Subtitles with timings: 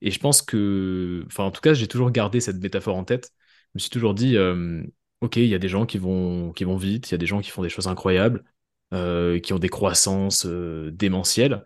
[0.00, 3.32] Et je pense que, enfin, en tout cas, j'ai toujours gardé cette métaphore en tête.
[3.74, 4.82] Je me suis toujours dit, euh,
[5.20, 7.26] ok, il y a des gens qui vont, qui vont vite, il y a des
[7.26, 8.44] gens qui font des choses incroyables,
[8.94, 11.64] euh, qui ont des croissances euh, démentielles.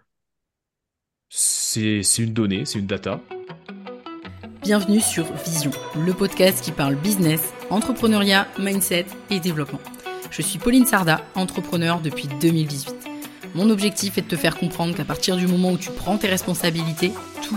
[1.28, 3.20] C'est une donnée, c'est une data.
[4.62, 9.80] Bienvenue sur Vision, le podcast qui parle business, entrepreneuriat, mindset et développement.
[10.30, 12.94] Je suis Pauline Sarda, entrepreneur depuis 2018.
[13.54, 16.28] Mon objectif est de te faire comprendre qu'à partir du moment où tu prends tes
[16.28, 17.12] responsabilités,
[17.42, 17.56] tout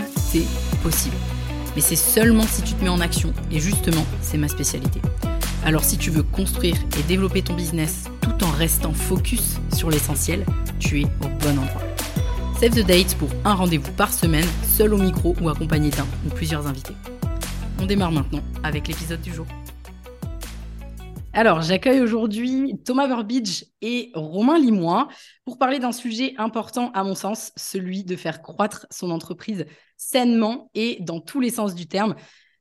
[0.82, 1.16] possible.
[1.74, 5.00] Mais c'est seulement si tu te mets en action, et justement, c'est ma spécialité.
[5.64, 10.46] Alors si tu veux construire et développer ton business tout en restant focus sur l'essentiel,
[10.78, 11.82] tu es au bon endroit.
[12.60, 16.30] Save the date pour un rendez-vous par semaine, seul au micro ou accompagné d'un ou
[16.30, 16.94] plusieurs invités.
[17.80, 19.46] On démarre maintenant avec l'épisode du jour.
[21.36, 25.08] Alors, j'accueille aujourd'hui Thomas Burbidge et Romain Limois
[25.44, 29.66] pour parler d'un sujet important à mon sens, celui de faire croître son entreprise
[29.98, 32.14] sainement et dans tous les sens du terme.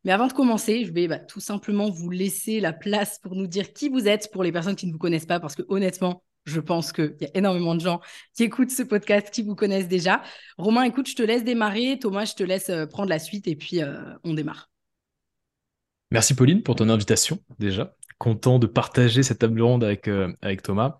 [0.03, 3.47] Mais avant de commencer, je vais bah, tout simplement vous laisser la place pour nous
[3.47, 6.21] dire qui vous êtes pour les personnes qui ne vous connaissent pas, parce que honnêtement,
[6.43, 8.01] je pense qu'il y a énormément de gens
[8.35, 10.21] qui écoutent ce podcast, qui vous connaissent déjà.
[10.57, 11.97] Romain, écoute, je te laisse démarrer.
[11.97, 14.69] Thomas, je te laisse euh, prendre la suite et puis euh, on démarre.
[16.11, 17.95] Merci Pauline pour ton invitation déjà
[18.25, 20.97] content de partager cette table ronde avec, euh, avec Thomas.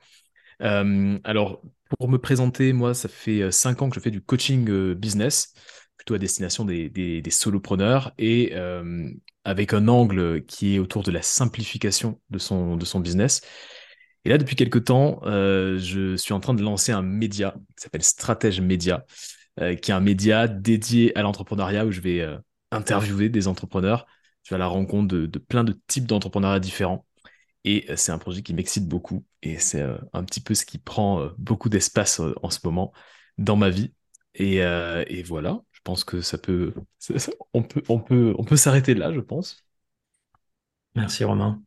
[0.62, 1.64] Euh, alors,
[1.98, 5.52] pour me présenter, moi, ça fait euh, cinq ans que je fais du coaching business,
[5.98, 8.54] plutôt à destination des, des, solopreneurs, et
[9.44, 13.42] avec un angle qui est autour de la simplification de son, de son business.
[14.24, 18.04] Et là, depuis quelques temps, je suis en train de lancer un média qui s'appelle
[18.04, 19.06] Stratège Média,
[19.58, 22.28] qui est un média dédié à l'entrepreneuriat où je vais
[22.72, 24.06] interviewer des entrepreneurs
[24.46, 27.06] tu vas à la rencontre de, plein de types d'entrepreneuriat différents.
[27.66, 29.26] Et euh, c'est un projet qui m'excite beaucoup.
[29.42, 32.94] Et c'est euh, un petit peu ce qui prend euh, beaucoup d'espace en ce moment
[33.38, 33.92] dans ma vie.
[34.36, 34.62] Et,
[35.24, 36.74] voilà, je pense que ça peut,
[37.54, 39.66] on peut, on peut, on peut s'arrêter là, je pense.
[40.94, 41.62] Merci Romain.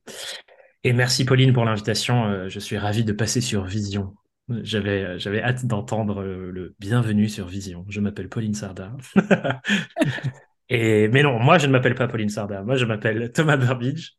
[0.84, 2.46] Et merci Pauline pour l'invitation.
[2.48, 4.14] Je suis ravi de passer sur Vision.
[4.50, 7.86] J'avais, j'avais hâte d'entendre le bienvenue sur Vision.
[7.88, 8.94] Je m'appelle Pauline Sarda.
[10.68, 12.62] Et, mais non, moi, je ne m'appelle pas Pauline Sarda.
[12.62, 14.17] Moi, je m'appelle Thomas Burbidge.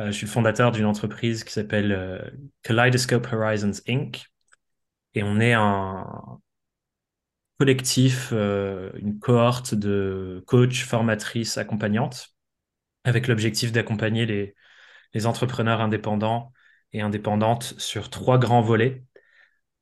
[0.00, 2.18] Euh, je suis le fondateur d'une entreprise qui s'appelle euh,
[2.62, 4.24] Kaleidoscope Horizons Inc.
[5.14, 6.40] Et on est un
[7.58, 12.34] collectif, euh, une cohorte de coachs, formatrices, accompagnantes,
[13.04, 14.54] avec l'objectif d'accompagner les,
[15.26, 16.52] entrepreneurs indépendants
[16.92, 19.04] et indépendantes sur trois grands volets,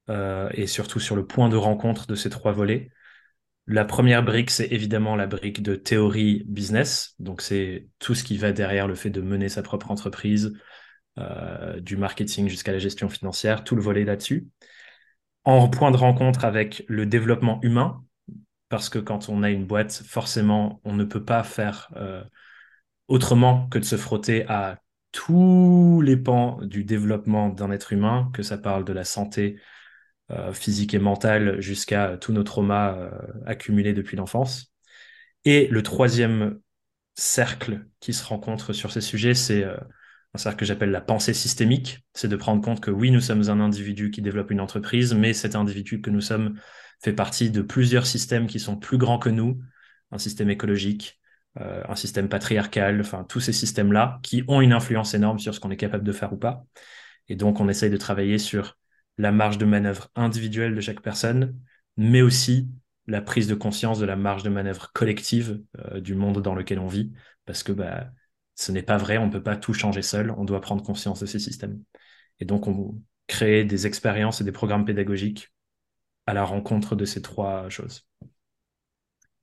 [0.08, 2.90] et surtout sur le point de rencontre de ces trois volets.
[3.70, 7.14] La première brique, c'est évidemment la brique de théorie business.
[7.18, 10.54] Donc, c'est tout ce qui va derrière le fait de mener sa propre entreprise,
[11.18, 14.48] euh, du marketing jusqu'à la gestion financière, tout le volet là-dessus.
[15.44, 18.02] En point de rencontre avec le développement humain,
[18.70, 22.24] parce que quand on a une boîte, forcément, on ne peut pas faire euh,
[23.06, 24.78] autrement que de se frotter à
[25.12, 29.60] tous les pans du développement d'un être humain, que ça parle de la santé,
[30.30, 33.10] euh, physique et mentale jusqu'à tous nos traumas euh,
[33.46, 34.74] accumulés depuis l'enfance.
[35.46, 36.60] Et le troisième
[37.14, 39.78] cercle qui se rencontre sur ces sujets, c'est euh,
[40.34, 42.00] un cercle que j'appelle la pensée systémique.
[42.12, 45.32] C'est de prendre compte que oui, nous sommes un individu qui développe une entreprise, mais
[45.32, 46.60] cet individu que nous sommes
[47.02, 49.58] fait partie de plusieurs systèmes qui sont plus grands que nous,
[50.10, 51.20] un système écologique,
[51.56, 55.70] un système patriarcal, enfin tous ces systèmes-là qui ont une influence énorme sur ce qu'on
[55.70, 56.64] est capable de faire ou pas.
[57.28, 58.77] Et donc on essaye de travailler sur
[59.18, 61.58] la marge de manœuvre individuelle de chaque personne,
[61.96, 62.68] mais aussi
[63.06, 66.78] la prise de conscience de la marge de manœuvre collective euh, du monde dans lequel
[66.78, 67.12] on vit,
[67.44, 68.10] parce que bah,
[68.54, 71.20] ce n'est pas vrai, on ne peut pas tout changer seul, on doit prendre conscience
[71.20, 71.82] de ces systèmes.
[72.38, 75.52] Et donc, on crée des expériences et des programmes pédagogiques
[76.26, 78.06] à la rencontre de ces trois choses.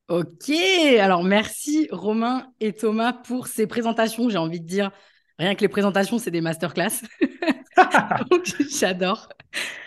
[0.07, 0.51] Ok,
[0.99, 4.29] alors merci Romain et Thomas pour ces présentations.
[4.29, 4.91] J'ai envie de dire,
[5.39, 7.01] rien que les présentations, c'est des masterclass.
[8.69, 9.29] J'adore.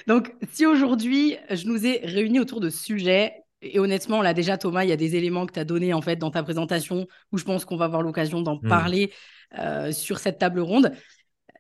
[0.07, 4.57] Donc, si aujourd'hui, je nous ai réunis autour de ce sujet, et honnêtement, là déjà,
[4.57, 7.07] Thomas, il y a des éléments que tu as donnés en fait dans ta présentation
[7.33, 8.69] où je pense qu'on va avoir l'occasion d'en hmm.
[8.69, 9.13] parler
[9.59, 10.93] euh, sur cette table ronde.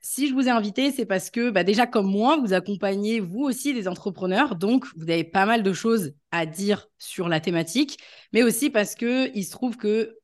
[0.01, 3.41] Si je vous ai invité, c'est parce que bah, déjà, comme moi, vous accompagnez vous
[3.41, 7.99] aussi des entrepreneurs, donc vous avez pas mal de choses à dire sur la thématique,
[8.33, 10.17] mais aussi parce que il se trouve que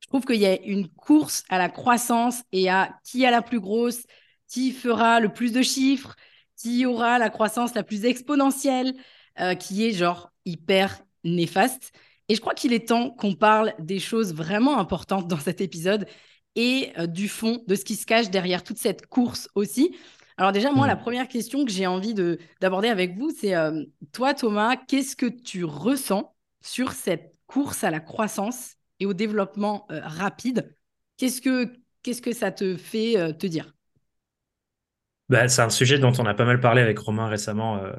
[0.00, 3.40] je trouve qu'il y a une course à la croissance et à qui a la
[3.40, 4.02] plus grosse,
[4.52, 6.14] qui fera le plus de chiffres,
[6.56, 8.94] qui aura la croissance la plus exponentielle,
[9.40, 11.92] euh, qui est genre hyper néfaste.
[12.28, 16.06] Et je crois qu'il est temps qu'on parle des choses vraiment importantes dans cet épisode
[16.54, 19.96] et euh, du fond, de ce qui se cache derrière toute cette course aussi.
[20.36, 21.00] Alors déjà, moi, la hmm.
[21.00, 22.14] première question que j'ai envie
[22.60, 23.82] d'aborder avec vous, c'est euh,
[24.12, 29.86] toi, Thomas, qu'est-ce que tu ressens sur cette course à la croissance et au développement
[29.88, 30.76] rapide?
[31.16, 31.72] Qu'est-ce que,
[32.02, 33.72] qu'est-ce que ça te fait te dire?
[35.32, 37.78] Bah, c'est un sujet dont on a pas mal parlé avec Romain récemment.
[37.78, 37.90] Euh,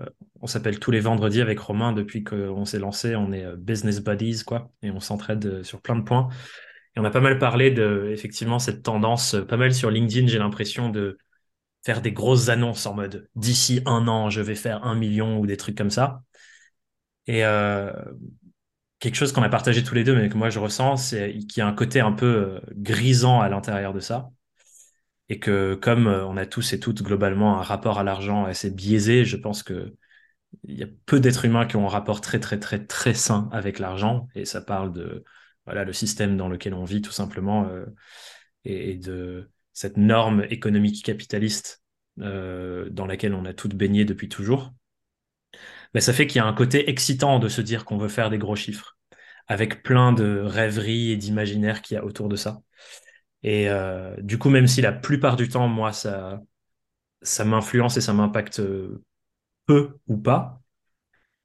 [0.41, 3.15] on s'appelle tous les vendredis avec Romain depuis qu'on s'est lancé.
[3.15, 6.30] On est euh, business buddies, quoi, et on s'entraide euh, sur plein de points.
[6.95, 10.38] Et on a pas mal parlé de, effectivement, cette tendance, pas mal sur LinkedIn, j'ai
[10.38, 11.18] l'impression de
[11.83, 15.47] faire des grosses annonces en mode d'ici un an, je vais faire un million ou
[15.47, 16.21] des trucs comme ça.
[17.25, 17.41] Et
[19.00, 21.57] quelque chose qu'on a partagé tous les deux, mais que moi je ressens, c'est qu'il
[21.57, 24.30] y a un côté un peu grisant à l'intérieur de ça
[25.30, 28.70] et que comme euh, on a tous et toutes globalement un rapport à l'argent assez
[28.70, 29.96] biaisé, je pense que
[30.66, 33.50] il y a peu d'êtres humains qui ont un rapport très très très très sain
[33.52, 35.24] avec l'argent et ça parle de
[35.66, 37.86] voilà le système dans lequel on vit tout simplement euh,
[38.66, 41.81] et, de cette norme économique capitaliste
[42.19, 44.74] euh, dans laquelle on a toutes baigné depuis toujours.
[45.94, 48.30] Mais ça fait qu'il y a un côté excitant de se dire qu'on veut faire
[48.30, 48.98] des gros chiffres
[49.48, 52.62] avec plein de rêveries et d'imaginaires qu'il y a autour de ça.
[53.44, 56.42] Et euh, du coup, même si la plupart du temps, moi, ça,
[57.22, 59.04] ça m'influence et ça m'impacte euh,
[59.66, 60.62] peu ou pas,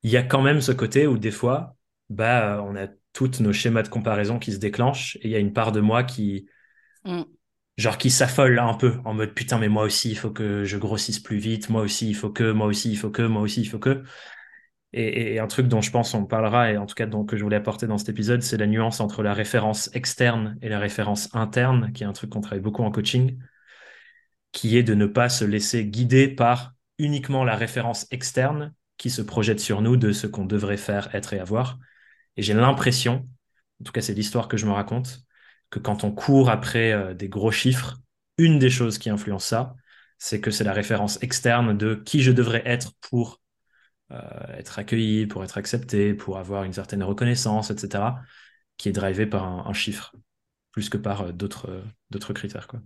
[0.02, 1.76] il y a quand même ce côté où des fois,
[2.08, 5.40] bah, on a tous nos schémas de comparaison qui se déclenchent et il y a
[5.40, 6.46] une part de moi qui,
[7.04, 7.22] mm.
[7.76, 10.76] genre, qui s'affole un peu en mode putain, mais moi aussi, il faut que je
[10.76, 13.62] grossisse plus vite, moi aussi, il faut que, moi aussi, il faut que, moi aussi,
[13.62, 14.04] il faut que.
[14.94, 17.42] Et, un truc dont je pense on parlera, et en tout cas dont, que je
[17.42, 21.34] voulais apporter dans cet épisode, c'est la nuance entre la référence externe et la référence
[21.34, 23.38] interne, qui est un truc qu'on travaille beaucoup en coaching,
[24.52, 29.22] qui est de ne pas se laisser guider par uniquement la référence externe qui se
[29.22, 31.78] projette sur nous de ce qu'on devrait faire, être et avoir.
[32.36, 33.28] Et j'ai l'impression,
[33.80, 35.20] en tout cas c'est l'histoire que je me raconte,
[35.70, 37.98] que quand on court après euh, des gros chiffres,
[38.38, 39.74] une des choses qui influence ça,
[40.18, 43.40] c'est que c'est la référence externe de qui je devrais être pour
[44.10, 48.14] être accueilli, pour être accepté, pour avoir une certaine reconnaissance, etc.,
[48.76, 50.14] qui est drivé par un, chiffre,
[50.70, 52.68] plus que par euh, d'autres euh, d'autres critères.
[52.68, 52.80] Quoi.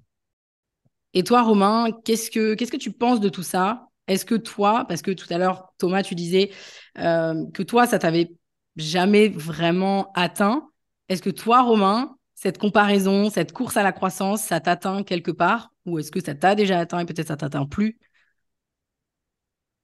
[1.14, 3.88] Et toi, Romain, qu'est-ce que qu'est-ce que tu penses de tout ça?
[4.08, 6.50] Est-ce que toi, parce que tout à l'heure, Thomas, tu disais
[6.96, 8.32] que toi, ça t'avait
[8.76, 10.68] jamais vraiment atteint.
[11.08, 15.72] Est-ce que toi, Romain, cette comparaison, cette course à la croissance, ça t'atteint quelque part?
[15.86, 17.98] Ou est-ce que ça t'a déjà atteint et peut-être ça t'atteint plus?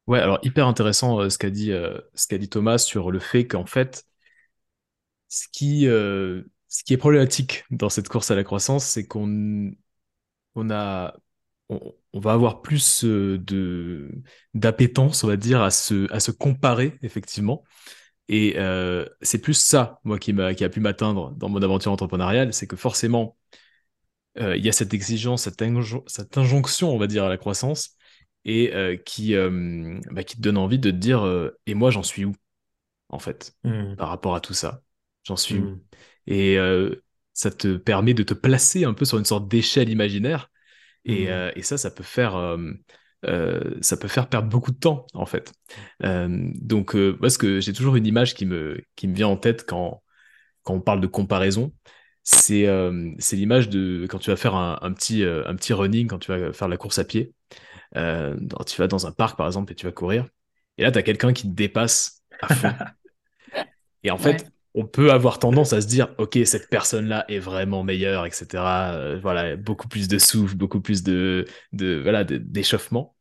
[0.09, 3.47] Ouais, alors hyper intéressant euh, ce qu'a dit, euh, ce dit Thomas sur le fait
[3.47, 4.07] qu'en fait,
[5.29, 9.71] ce qui, euh, ce qui est problématique dans cette course à la croissance, c'est qu'on
[10.55, 11.15] on a,
[11.69, 14.11] on, va avoir plus de
[14.55, 17.65] d'appétence, on va dire, à se, à se comparer effectivement.
[18.29, 18.57] Et
[19.23, 22.67] c'est plus ça, moi, qui m'a, qui a pu m'atteindre dans mon aventure entrepreneuriale, c'est
[22.67, 23.37] que forcément,
[24.37, 25.63] il y a cette exigence, cette,
[26.07, 27.98] cette injonction, on va dire, à la croissance
[28.45, 31.91] et euh, qui, euh, bah, qui te donne envie de te dire euh, et moi
[31.91, 32.35] j'en suis où
[33.09, 33.97] en fait mmh.
[33.97, 34.83] par rapport à tout ça?
[35.25, 35.65] J'en suis où?
[35.65, 35.81] Mmh.
[36.29, 36.59] et
[37.35, 40.51] ça te permet de te placer un peu sur une sorte d'échelle imaginaire
[41.05, 41.53] et, mmh.
[41.57, 42.57] et, ça ça peut faire
[43.81, 45.53] ça peut faire perdre beaucoup de temps en fait
[46.01, 50.03] donc parce que j'ai toujours une image qui me qui me vient en tête quand
[50.63, 51.73] quand on parle de comparaison
[52.23, 52.67] c'est
[53.19, 56.33] c'est l'image de quand tu vas faire un, un petit un petit running quand tu
[56.33, 57.33] vas faire la course à pied
[57.97, 58.37] euh,
[58.67, 60.27] tu vas dans un parc, par exemple, et tu vas courir.
[60.77, 62.73] Et là, tu as quelqu'un qui te dépasse à fond.
[64.03, 67.83] et en fait, on peut avoir tendance à se dire, OK, cette personne-là est vraiment
[67.83, 68.47] meilleure, etc.
[68.95, 73.17] Euh, voilà, beaucoup plus de souffle, beaucoup plus de, de voilà, d'échauffement.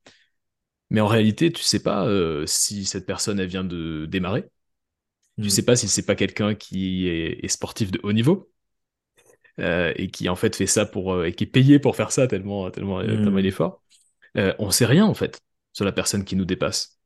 [0.90, 4.46] Mais en réalité, tu sais pas euh, si cette personne, elle vient de démarrer.
[5.40, 5.50] Tu hmm.
[5.50, 8.50] sais pas si c'est pas quelqu'un qui est, sportif de haut niveau.
[9.60, 12.70] et qui en fait fait ça pour et qui est payé pour faire ça tellement
[12.70, 13.82] tellement, tellement il est fort
[14.38, 15.42] euh, on sait rien en fait
[15.74, 17.00] sur la personne qui nous dépasse,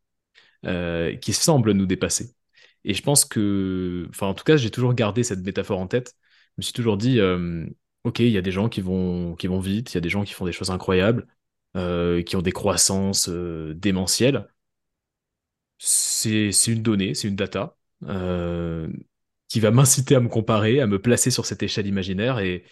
[0.65, 2.35] euh, qui semble nous dépasser.
[2.83, 6.15] Et je pense que, enfin en tout cas, j'ai toujours gardé cette métaphore en tête.
[6.57, 7.65] Je me suis toujours dit, euh,
[8.03, 10.33] ok, il y a des gens qui vont, vite, il y a des gens qui
[10.33, 11.27] font des choses incroyables,
[11.75, 14.47] qui ont des croissances démentielles.
[15.79, 17.75] C'est une donnée, c'est une data
[19.47, 22.63] qui va m'inciter à me comparer, à me placer sur cette échelle imaginaire et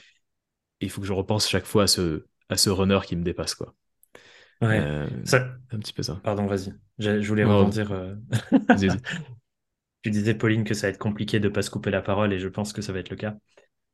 [0.81, 3.55] il faut que je repense chaque fois à ce, à ce runner qui me dépasse,
[3.55, 3.75] quoi.
[4.61, 5.07] Ouais, euh,
[5.71, 6.19] un petit peu ça.
[6.23, 6.73] Pardon, vas-y.
[6.97, 7.91] Je, voulais rebondir.
[7.93, 8.15] Euh,
[10.03, 12.33] tu disais, Pauline, que ça va être compliqué de ne pas se couper la parole
[12.33, 13.35] et je pense que ça va être le cas.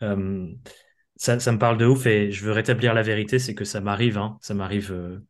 [0.01, 0.48] Euh,
[1.15, 3.79] ça, ça, me parle de ouf et je veux rétablir la vérité, c'est que ça
[3.79, 5.22] m'arrive, hein, ça m'arrive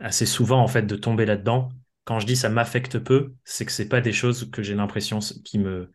[0.00, 1.68] assez souvent en fait de tomber là-dedans.
[2.04, 5.18] Quand je dis ça m'affecte peu, c'est que c'est pas des choses que j'ai l'impression
[5.44, 5.92] qui me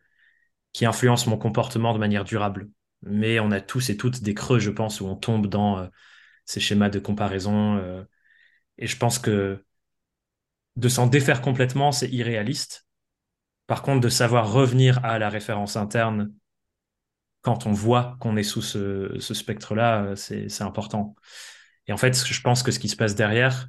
[0.72, 2.70] qui influencent mon comportement de manière durable.
[3.02, 5.88] Mais on a tous et toutes des creux, je pense, où on tombe dans
[6.44, 8.06] ces schémas de comparaison
[8.80, 9.64] et je pense que
[10.76, 12.86] de s'en défaire complètement, c'est irréaliste.
[13.66, 16.32] Par contre, de savoir revenir à la référence interne
[17.42, 21.14] quand on voit qu'on est sous ce, spectre-là, c'est important.
[21.86, 23.68] Et en fait, je pense que ce qui se passe derrière,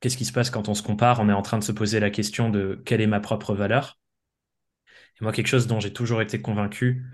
[0.00, 1.20] qu'est-ce qui se passe quand on se compare?
[1.20, 3.98] On est en train de se poser la question de quelle est ma propre valeur.
[5.20, 7.06] Et moi, quelque chose dont j'ai toujours été convaincu,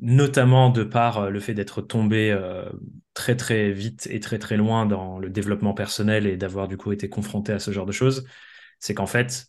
[0.00, 2.68] notamment de par euh, le fait d'être tombé euh,
[3.14, 6.92] très très vite et très très loin dans le développement personnel et d'avoir du coup
[6.92, 8.26] été confronté à ce genre de choses,
[8.80, 9.46] c'est qu'en fait,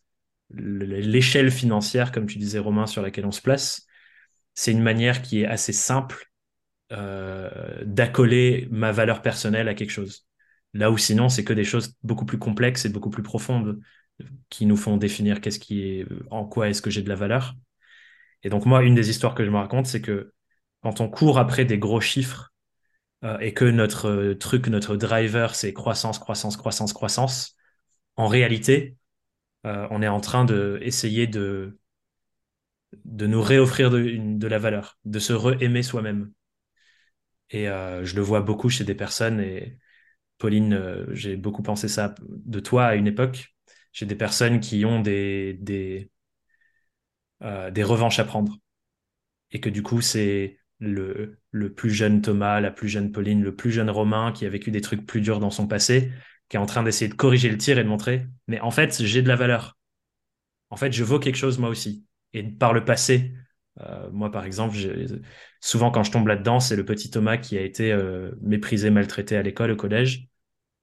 [0.51, 3.87] l'échelle financière, comme tu disais Romain, sur laquelle on se place,
[4.53, 6.31] c'est une manière qui est assez simple
[6.91, 10.27] euh, d'accoler ma valeur personnelle à quelque chose.
[10.73, 13.79] Là où sinon, c'est que des choses beaucoup plus complexes et beaucoup plus profondes
[14.49, 17.55] qui nous font définir qu'est-ce qui en quoi est-ce que j'ai de la valeur.
[18.45, 20.31] Et donc, moi, une des histoires que je me raconte, c'est que
[20.83, 22.53] quand on court après des gros chiffres
[23.23, 27.57] euh, et que notre euh, truc, notre driver, c'est croissance, croissance, croissance, croissance,
[28.17, 28.97] en réalité,
[29.65, 31.79] euh, on est en train d'essayer de,
[33.03, 36.31] de nous réoffrir de, de la valeur, de se re-aimer soi-même.
[37.49, 39.77] Et je le vois beaucoup chez des personnes, et
[40.39, 43.55] Pauline, j'ai beaucoup pensé ça de toi à une époque,
[43.91, 46.09] chez des personnes qui ont des,
[47.41, 48.57] des revanches à prendre.
[49.51, 53.55] Et que du coup, c'est le, le plus jeune Thomas, la plus jeune Pauline, le
[53.55, 56.11] plus jeune Romain qui a vécu des trucs plus durs dans son passé,
[56.49, 59.03] qui est en train d'essayer de corriger le tir et de montrer, mais en fait,
[59.03, 59.77] j'ai de la valeur.
[60.69, 62.05] En fait, je vaux quelque chose moi aussi.
[62.33, 63.33] Et par le passé,
[63.81, 64.75] euh, moi par exemple,
[65.61, 69.37] souvent quand je tombe là-dedans, c'est le petit Thomas qui a été euh, méprisé, maltraité
[69.37, 70.27] à l'école, au collège,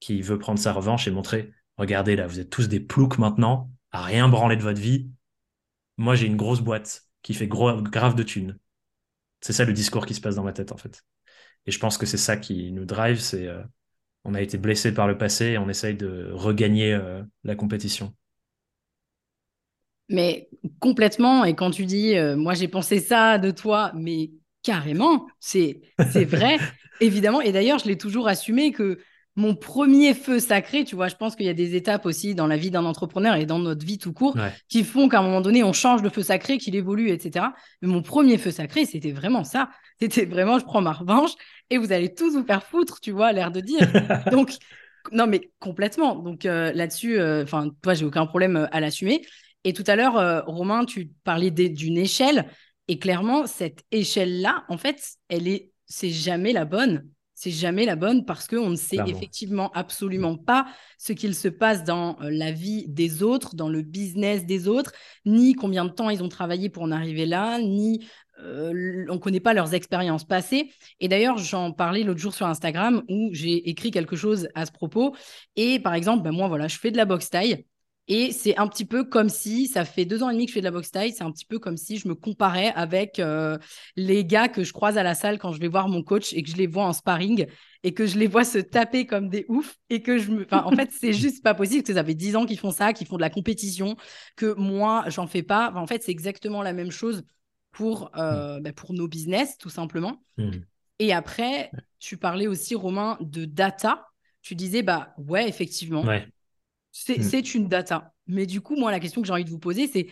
[0.00, 3.70] qui veut prendre sa revanche et montrer, regardez là, vous êtes tous des ploucs maintenant,
[3.90, 5.10] à rien branler de votre vie.
[5.96, 8.58] Moi, j'ai une grosse boîte qui fait grave de thunes.
[9.40, 11.04] C'est ça le discours qui se passe dans ma tête, en fait.
[11.66, 13.62] Et je pense que c'est ça qui nous drive, c'est euh,
[14.24, 18.14] on a été blessé par le passé et on essaye de regagner euh, la compétition.
[20.08, 20.48] Mais
[20.80, 24.30] complètement, et quand tu dis, euh, moi j'ai pensé ça de toi, mais
[24.62, 26.58] carrément, c'est vrai,
[27.00, 27.40] évidemment.
[27.40, 28.98] Et d'ailleurs, je l'ai toujours assumé que
[29.34, 32.46] mon premier feu sacré, tu vois, je pense qu'il y a des étapes aussi dans
[32.46, 34.36] la vie d'un entrepreneur et dans notre vie tout court
[34.68, 37.46] qui font qu'à un moment donné, on change de feu sacré, qu'il évolue, etc.
[37.80, 39.70] Mais mon premier feu sacré, c'était vraiment ça.
[39.98, 41.30] C'était vraiment, je prends ma revanche
[41.70, 43.80] et vous allez tous vous faire foutre, tu vois, l'air de dire.
[44.30, 44.50] Donc,
[45.10, 46.14] non, mais complètement.
[46.16, 49.22] Donc euh, là-dessus, euh, enfin, toi, j'ai aucun problème euh, à l'assumer.
[49.64, 52.48] Et tout à l'heure, Romain, tu parlais d'une échelle.
[52.88, 57.08] Et clairement, cette échelle-là, en fait, elle est, c'est jamais la bonne
[57.42, 61.82] c'est jamais la bonne parce qu'on ne sait effectivement absolument pas ce qu'il se passe
[61.82, 64.92] dans euh, la vie des autres, dans le business des autres,
[65.26, 68.06] ni combien de temps ils ont travaillé pour en arriver là, ni
[68.38, 70.70] euh, on ne connaît pas leurs expériences passées.
[71.00, 74.70] Et d'ailleurs, j'en parlais l'autre jour sur Instagram où j'ai écrit quelque chose à ce
[74.70, 75.16] propos.
[75.56, 77.66] Et par exemple, ben moi, voilà, je fais de la boxe taille.
[78.08, 80.54] Et c'est un petit peu comme si, ça fait deux ans et demi que je
[80.54, 83.20] fais de la boxe taille, c'est un petit peu comme si je me comparais avec
[83.20, 83.58] euh,
[83.94, 86.42] les gars que je croise à la salle quand je vais voir mon coach et
[86.42, 87.46] que je les vois en sparring
[87.84, 90.44] et que je les vois se taper comme des oufs et que je me...
[90.44, 92.92] Enfin, en fait, c'est juste pas possible que ça fait dix ans qu'ils font ça,
[92.92, 93.96] qu'ils font de la compétition,
[94.36, 95.72] que moi, j'en fais pas.
[95.74, 97.22] en fait, c'est exactement la même chose
[97.70, 98.62] pour, euh, mmh.
[98.62, 100.24] bah, pour nos business, tout simplement.
[100.38, 100.50] Mmh.
[100.98, 104.06] Et après, tu parlais aussi, Romain, de data.
[104.42, 106.02] Tu disais, bah ouais, effectivement.
[106.02, 106.26] Ouais
[107.08, 107.22] Mm.
[107.22, 108.12] C'est une data.
[108.26, 110.08] Mais du coup, moi, la question que j'ai envie de vous poser, c'est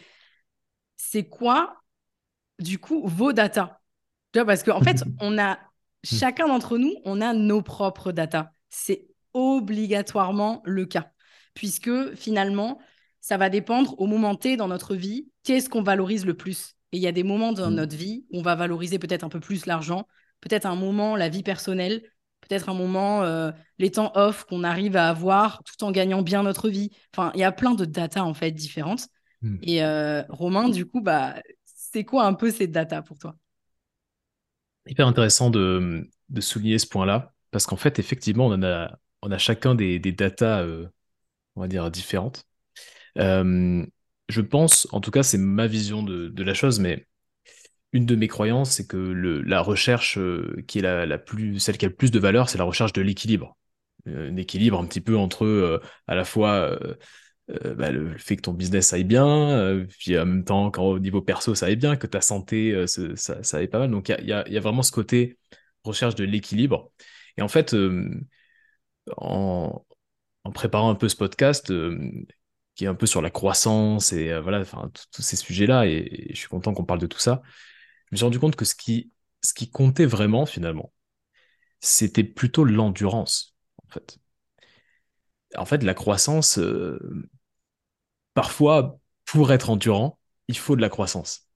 [0.97, 1.83] c'est quoi,
[2.59, 3.81] du coup, vos data?
[4.33, 5.59] Parce qu'en en fait, on a,
[6.05, 8.53] chacun d'entre nous, on a nos propres data.
[8.69, 11.11] C'est obligatoirement le cas.
[11.55, 12.81] Puisque finalement,
[13.21, 16.77] ça va dépendre au moment T dans notre vie, qu'est-ce qu'on valorise le plus?
[16.93, 17.75] Et il y a des moments dans mm.
[17.75, 20.07] notre vie où on va valoriser peut-être un peu plus l'argent,
[20.41, 22.03] peut-être un moment la vie personnelle,
[22.51, 26.43] peut-être un moment, euh, les temps off qu'on arrive à avoir tout en gagnant bien
[26.43, 26.91] notre vie.
[27.15, 29.07] Enfin, il y a plein de data en fait différentes.
[29.41, 29.57] Hmm.
[29.63, 33.37] Et euh, Romain, du coup, bah, c'est quoi un peu ces data pour toi?
[34.87, 39.39] Hyper intéressant de, de souligner ce point-là, parce qu'en fait, effectivement, on, a, on a
[39.39, 40.89] chacun des, des datas, euh,
[41.57, 42.45] on va dire, différentes.
[43.17, 47.07] je pense, en tout cas, c'est ma vision de, de la chose, mais
[47.93, 51.87] une de mes croyances, c'est que la recherche euh, qui est la, plus, celle qui
[51.87, 53.57] a le plus de valeur, c'est la recherche de l'équilibre.
[54.09, 56.79] Euh, un équilibre un petit peu entre euh, à la fois
[57.77, 61.21] bah, le fait que ton business aille bien, puis en même temps, quand au niveau
[61.21, 63.91] perso ça aille bien, que ta santé ça, aille pas mal.
[63.91, 65.37] Donc il y a, vraiment ce côté
[65.83, 66.93] recherche de l'équilibre.
[67.37, 67.75] Et en fait,
[69.17, 69.85] en,
[70.45, 71.73] en, préparant un peu ce podcast,
[72.77, 76.37] qui est un peu sur la croissance et voilà, enfin tous ces sujets-là, et, je
[76.37, 77.43] suis content qu'on parle de tout ça
[78.11, 79.13] je me suis rendu compte que ce qui,
[79.43, 80.93] ce qui comptait vraiment, finalement,
[81.81, 84.19] c'était plutôt l'endurance, en fait.
[85.57, 86.99] En fait, la croissance, euh,
[88.35, 91.49] parfois, pour être endurant, il faut de la croissance.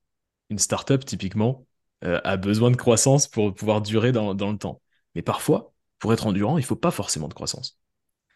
[0.51, 1.67] Une startup, typiquement,
[2.03, 4.83] a besoin de croissance pour pouvoir durer dans, dans le temps.
[5.15, 7.79] Mais parfois, pour être endurant, il faut pas forcément de croissance.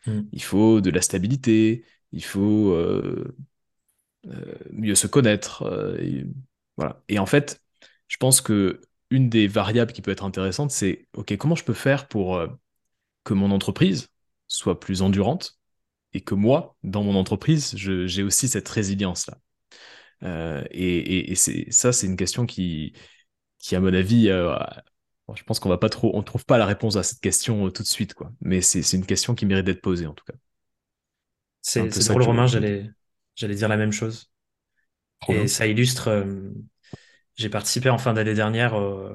[0.06, 0.20] Mm.
[0.32, 3.36] Il faut de la stabilité, il faut euh,
[4.26, 5.62] euh, mieux se connaître.
[5.62, 6.26] euh, et,
[6.76, 7.02] voilà.
[7.08, 7.60] Et en fait,
[8.08, 11.74] je pense que une des variables qui peut être intéressante, c'est OK, comment je peux
[11.74, 12.48] faire pour euh,
[13.24, 14.08] que mon entreprise
[14.48, 15.58] soit plus endurante
[16.14, 19.38] et que moi, dans mon entreprise, j'ai aussi cette résilience-là.
[20.24, 22.92] Euh, et et- et c'est, ça, c'est une question qui,
[23.58, 24.56] qui, à mon avis, euh,
[25.34, 27.82] je pense qu'on va pas trop, on trouve pas la réponse à cette question tout
[27.82, 28.32] de suite, quoi.
[28.40, 30.34] Mais c'est une question qui mérite d'être posée, en tout cas.
[31.62, 32.90] C'est drôle, Romain, j'allais
[33.36, 34.30] j'allais dire la même chose.
[35.20, 36.08] Trop Et ça illustre,
[37.38, 39.12] j'ai participé en fin d'année dernière au,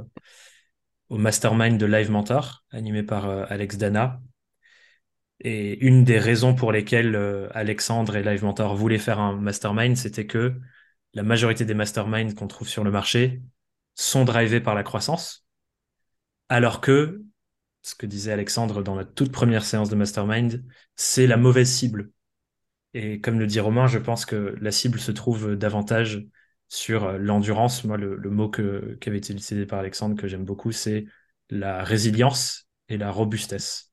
[1.10, 4.22] au mastermind de Live Mentor, animé par euh, Alex Dana.
[5.42, 9.98] Et une des raisons pour lesquelles euh, Alexandre et Live Mentor voulaient faire un mastermind,
[9.98, 10.56] c'était que
[11.14, 13.42] la majorité des masterminds qu'on trouve sur le marché
[13.94, 15.46] sont drivés par la croissance,
[16.50, 17.22] alors que,
[17.82, 20.64] ce que disait Alexandre dans la toute première séance de mastermind,
[20.96, 22.10] c'est la mauvaise cible.
[22.94, 26.26] Et comme le dit Romain, je pense que la cible se trouve davantage
[26.74, 27.84] sur euh, l'endurance.
[27.84, 31.06] Moi, le, mot qui avait été utilisé par Alexandre, que j'aime beaucoup, c'est
[31.50, 33.92] la résilience et la robustesse.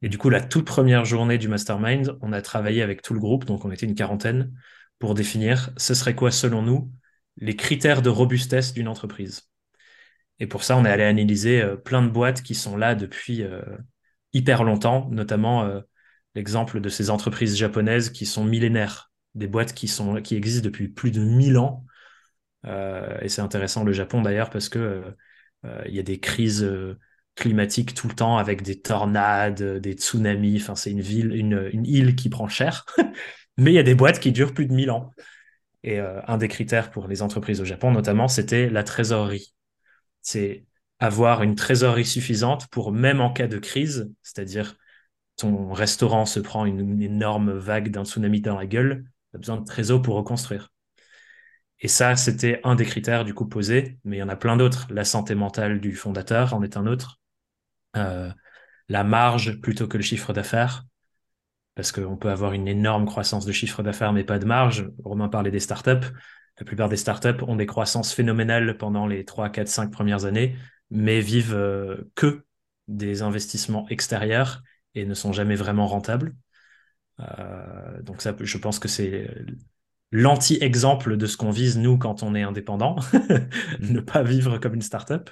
[0.00, 3.20] Et du coup, la toute première journée du mastermind, on a travaillé avec tout le
[3.20, 4.52] groupe, donc on était une quarantaine,
[5.00, 6.92] pour définir ce serait quoi, selon nous,
[7.36, 9.50] les critères de robustesse d'une entreprise.
[10.38, 13.42] Et pour ça, on est allé analyser euh, plein de boîtes qui sont là depuis
[13.42, 13.62] euh,
[14.32, 15.68] hyper longtemps, notamment
[16.36, 20.86] l'exemple de ces entreprises japonaises qui sont millénaires, des boîtes qui, sont, qui existent depuis
[20.88, 21.84] plus de 1000 ans.
[22.66, 25.02] Euh, et c'est intéressant le Japon d'ailleurs parce que euh,
[25.64, 26.68] euh, il y a des crises
[27.34, 30.64] climatiques tout le temps avec des tornades, des tsunamis.
[30.74, 32.84] C'est une ville, une, île qui prend cher.
[33.56, 35.12] Mais il y a des boîtes qui durent plus de 1000 ans.
[35.84, 39.54] Et un des critères pour les entreprises au Japon, notamment, c'était la trésorerie.
[40.22, 40.66] C'est
[40.98, 44.76] avoir une trésorerie suffisante pour, même en cas de crise, c'est-à-dire
[45.36, 49.38] ton restaurant se prend une, une énorme vague d'un tsunami dans la gueule, tu as
[49.38, 50.70] besoin de trésor pour reconstruire.
[51.80, 54.56] Et ça, c'était un des critères du coup posés, mais il y en a plein
[54.56, 54.86] d'autres.
[54.90, 57.20] La santé mentale du fondateur en est un autre.
[57.96, 58.30] Euh,
[58.88, 60.84] la marge plutôt que le chiffre d'affaires,
[61.74, 64.90] parce qu'on peut avoir une énorme croissance de chiffre d'affaires, mais pas de marge.
[65.04, 66.08] Romain parlait des startups.
[66.58, 70.56] La plupart des startups ont des croissances phénoménales pendant les 3, 4, 5 premières années,
[70.90, 72.44] mais vivent euh, que
[72.88, 74.62] des investissements extérieurs
[74.96, 76.34] et ne sont jamais vraiment rentables.
[77.20, 79.30] Euh, donc ça, je pense que c'est
[80.10, 82.96] l'anti-exemple de ce qu'on vise nous quand on est indépendant,
[83.80, 85.30] ne pas vivre comme une startup.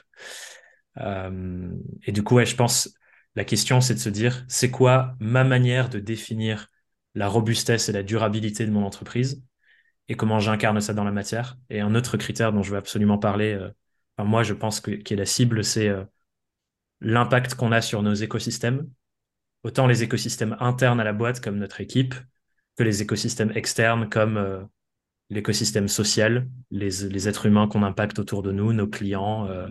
[0.98, 1.70] Euh,
[2.04, 2.94] et du coup, ouais, je pense
[3.34, 6.68] la question c'est de se dire c'est quoi ma manière de définir
[7.14, 9.42] la robustesse et la durabilité de mon entreprise
[10.08, 11.58] et comment j'incarne ça dans la matière?
[11.70, 13.70] Et un autre critère dont je veux absolument parler, euh,
[14.16, 16.04] enfin, moi je pense que qui est la cible, c'est euh,
[17.00, 18.88] l'impact qu'on a sur nos écosystèmes,
[19.64, 22.14] autant les écosystèmes internes à la boîte comme notre équipe,
[22.76, 24.62] que les écosystèmes externes comme euh,
[25.30, 29.46] l'écosystème social, les, êtres humains qu'on impacte autour de nous, nos clients.
[29.46, 29.68] euh,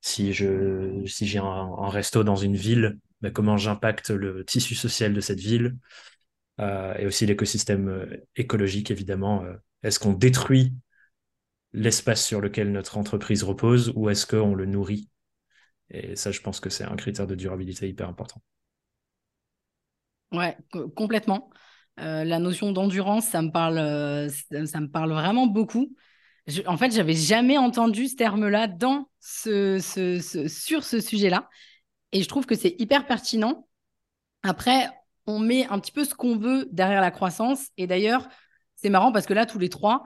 [0.00, 5.14] si je si j'ai un, resto dans une ville, ben, comment j'impacte le tissu social
[5.14, 5.76] de cette ville
[6.60, 9.44] euh, et aussi l'écosystème écologique évidemment.
[9.82, 10.74] est-ce qu'on détruit
[11.72, 15.08] l'espace sur lequel notre entreprise repose ou est-ce qu'on le nourrit?
[15.90, 18.40] Et ça, je pense que c'est un critère de durabilité hyper important.
[20.32, 21.50] Ouais, co- complètement.
[22.00, 24.28] Euh, la notion d'endurance, ça me parle, euh,
[24.66, 25.94] ça, me parle vraiment beaucoup.
[26.46, 31.48] Je- en fait, j'avais jamais entendu ce terme-là dans ce, ce- ce- sur ce sujet-là,
[32.12, 33.68] et je trouve que c'est hyper pertinent.
[34.42, 34.88] Après,
[35.26, 38.28] on met un petit peu ce qu'on veut derrière la croissance, et d'ailleurs,
[38.76, 40.04] c'est marrant parce que là, tous les trois,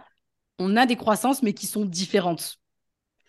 [0.59, 2.59] on a des croissances, mais qui sont différentes.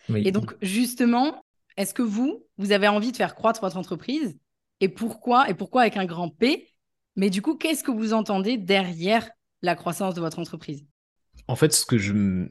[0.08, 0.22] Oui.
[0.26, 1.44] Et donc, justement,
[1.76, 4.36] est-ce que vous, vous avez envie de faire croître votre entreprise?
[4.80, 6.69] Et pourquoi Et pourquoi avec un grand P
[7.16, 9.28] Mais du coup, qu'est-ce que vous entendez derrière
[9.62, 10.84] la croissance de votre entreprise?
[11.48, 12.48] En fait, ce que je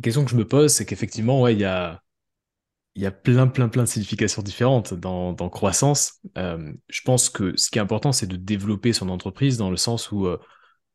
[0.00, 2.00] la question que je me pose, c'est qu'effectivement, il y a,
[3.22, 6.20] plein, plein, plein de significations différentes dans, croissance.
[6.38, 9.76] Euh, je pense que ce qui est important, c'est de développer son entreprise dans le
[9.76, 10.38] sens où euh,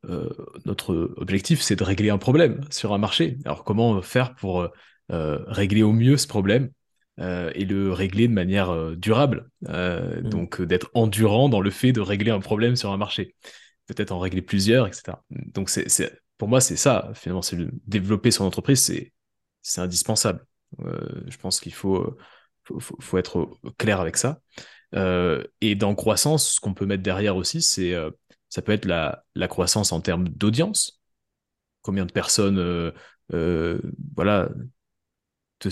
[0.09, 0.27] euh,
[0.65, 3.37] notre objectif, c'est de régler un problème sur un marché.
[3.45, 4.67] Alors, comment faire pour
[5.09, 6.71] régler au mieux ce problème?
[7.19, 10.29] Euh, et le régler de manière euh, durable Euh, Mm.
[10.29, 13.35] Donc, d'être endurant dans le fait de régler un problème sur un marché.
[13.87, 15.23] Peut-être en régler plusieurs, etc.
[15.29, 19.13] Donc, c'est, c'est, pour moi, c'est ça, finalement, c'est le- développer son entreprise, c'est,
[19.61, 20.45] c'est indispensable.
[20.79, 22.17] Je pense qu'il faut,
[22.63, 24.41] faut, être clair avec ça.
[25.61, 27.95] Et dans croissance, ce qu'on peut mettre derrière aussi, c'est
[28.49, 31.01] ça peut être la, la croissance en termes d'audience.
[31.81, 32.91] Combien de personnes
[33.29, 34.49] voilà,
[35.59, 35.69] te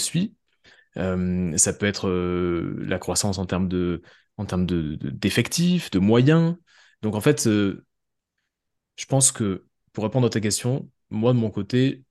[0.96, 1.58] suis.
[1.58, 4.02] ça peut être la croissance en termes de,
[4.38, 6.56] en termes de, d'effectifs, de, moyens.
[7.02, 12.04] Donc en fait, je pense que pour répondre à ta question, moi de mon côté,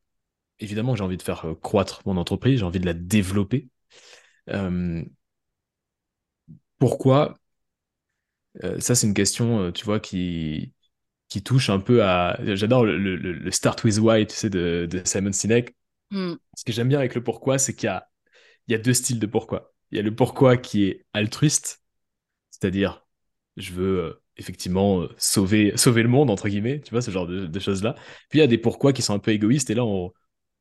[0.60, 3.68] évidemment j'ai envie de faire croître mon entreprise, j'ai envie de la développer.
[6.78, 7.34] pourquoi?
[8.80, 10.72] Ça c'est une question, tu vois, qui,
[11.32, 12.38] qui touche un peu à.
[12.54, 15.74] J'adore le, Start with Why, tu sais, de, Simon Sinek.
[16.10, 16.34] Hmm.
[16.54, 18.06] Ce que j'aime bien avec le pourquoi, c'est qu'il y a,
[18.68, 19.72] il y a deux styles de pourquoi.
[19.90, 21.82] Il y a le pourquoi qui est altruiste,
[22.50, 23.04] c'est-à-dire,
[23.56, 27.26] je veux euh, effectivement euh, sauver, sauver le monde, entre guillemets, tu vois, ce genre
[27.26, 27.94] de, choses-là.
[28.30, 30.12] Puis il y a des pourquoi qui sont un peu égoïstes, et là, on,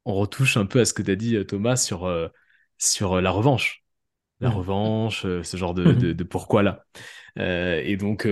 [0.06, 2.10] retouche un peu à ce que tu as dit, euh, Thomas, sur,
[2.78, 3.84] sur la revanche.
[4.40, 6.86] La revanche, ce genre de, de, pourquoi-là.
[7.38, 8.28] et donc,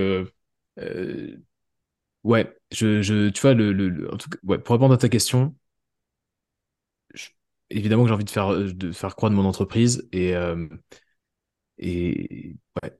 [2.24, 5.08] Ouais, je, je, tu vois, le, le, en tout cas, ouais, pour répondre à ta
[5.10, 5.56] question,
[7.70, 10.68] évidemment que j'ai envie de faire, de faire croître mon entreprise et, euh,
[11.78, 12.98] et ouais.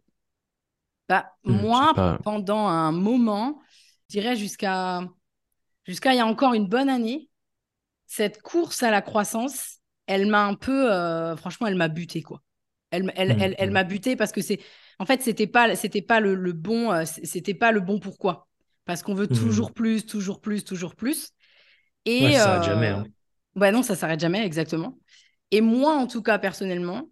[1.08, 3.60] Bah, moi, pendant un moment,
[4.10, 5.02] je dirais jusqu'à
[5.86, 7.30] jusqu'à il y a encore une bonne année,
[8.06, 12.42] cette course à la croissance, elle m'a un peu, euh, franchement, elle m'a buté quoi.
[12.92, 13.74] Elle, elle, mmh, elle, elle mmh.
[13.74, 14.60] m'a buté parce que c'est,
[15.00, 18.48] en fait, c'était pas, c'était pas le, le bon, euh, c'était pas le bon pourquoi
[18.86, 19.38] parce qu'on veut mmh.
[19.38, 21.32] toujours plus, toujours plus, toujours plus.
[22.06, 22.88] Et ça jamais.
[22.88, 23.04] Hein.
[23.60, 24.98] Bah non, ça s'arrête jamais, exactement.
[25.52, 27.10] Et moi, en tout cas, personnellement,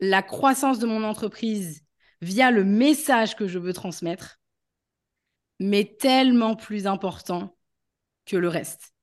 [0.00, 1.82] la croissance de mon entreprise
[2.20, 4.40] via le message que je veux transmettre
[5.60, 7.56] m'est tellement plus important
[8.26, 8.94] que le reste.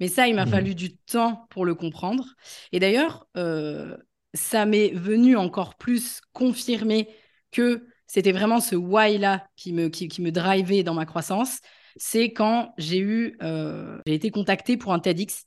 [0.00, 0.50] Mais ça, il m'a mmh.
[0.50, 2.34] fallu du temps pour le comprendre.
[2.72, 3.96] Et d'ailleurs, euh,
[4.34, 7.08] ça m'est venu encore plus confirmer
[7.50, 11.60] que c'était vraiment ce why-là qui me, qui, me drivait dans ma croissance.
[11.96, 15.46] C'est quand j'ai eu, euh, j'ai été contactée pour un TEDx.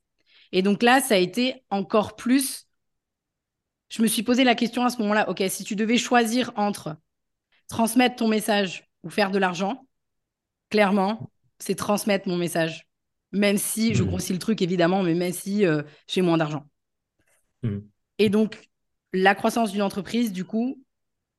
[0.51, 2.67] Et donc là, ça a été encore plus.
[3.89, 6.95] Je me suis posé la question à ce moment-là, OK, si tu devais choisir entre
[7.67, 9.87] transmettre ton message ou faire de l'argent,
[10.69, 12.87] clairement, c'est transmettre mon message.
[13.31, 14.07] Même si, je mmh.
[14.07, 16.65] grossis le truc évidemment, mais même si euh, j'ai moins d'argent.
[17.61, 17.77] Mmh.
[18.17, 18.69] Et donc,
[19.13, 20.83] la croissance d'une entreprise, du coup,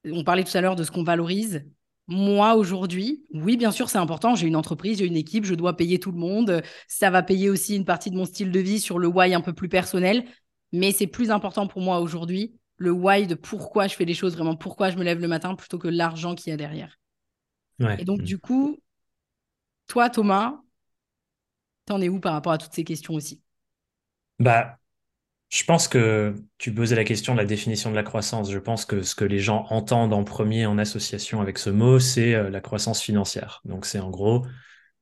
[0.04, 1.64] on parlait tout à l'heure de ce qu'on valorise.
[2.12, 4.34] Moi, aujourd'hui, oui, bien sûr, c'est important.
[4.34, 6.60] J'ai une entreprise, j'ai une équipe, je dois payer tout le monde.
[6.88, 9.40] Ça va payer aussi une partie de mon style de vie sur le why un
[9.40, 10.24] peu plus personnel.
[10.72, 14.34] Mais c'est plus important pour moi aujourd'hui, le why de pourquoi je fais les choses,
[14.34, 16.98] vraiment pourquoi je me lève le matin, plutôt que l'argent qu'il y a derrière.
[17.98, 18.24] Et donc, mm.
[18.24, 18.76] du coup,
[19.86, 20.60] toi, Thomas,
[21.86, 23.40] t'en es où par rapport à toutes ces questions aussi?
[24.40, 24.79] Bah,
[25.50, 28.50] je pense que tu posais la question de la définition de la croissance.
[28.52, 31.98] Je pense que ce que les gens entendent en premier en association avec ce mot,
[31.98, 33.60] c'est euh, la croissance financière.
[33.64, 34.46] Donc c'est en gros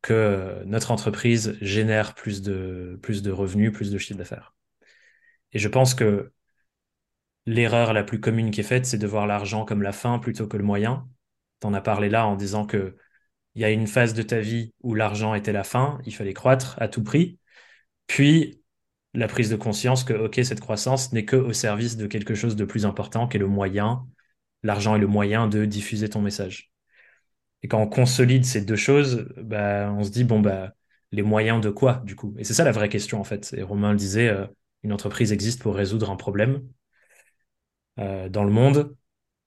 [0.01, 2.99] que euh, notre entreprise génère plus de,
[3.31, 4.55] revenus, plus de chiffre d'affaires.
[5.53, 6.33] Et je pense que
[7.45, 10.47] l'erreur la plus commune qui est faite, c'est de voir l'argent comme la fin plutôt
[10.47, 11.09] que le moyen.
[11.61, 12.97] Tu en as parlé là en disant que
[13.55, 16.35] il y a une phase de ta vie où l'argent était la fin, il fallait
[16.35, 17.39] croître à tout prix.
[18.07, 18.63] Puis
[19.15, 22.57] la prise de conscience que, OK, cette croissance n'est que au service de quelque chose
[22.57, 24.07] de plus important qui est le moyen,
[24.63, 26.73] l'argent est le moyen de diffuser ton message.
[27.63, 30.75] Et quand on consolide ces deux choses, bah, on se dit, bon, bah,
[31.13, 32.35] les moyens de quoi, du coup?
[32.39, 33.55] Et c'est ça la vraie question, en fait.
[33.57, 34.47] Et Romain le disait, euh,
[34.83, 36.63] une entreprise existe pour résoudre un problème
[37.99, 38.97] euh, dans le monde,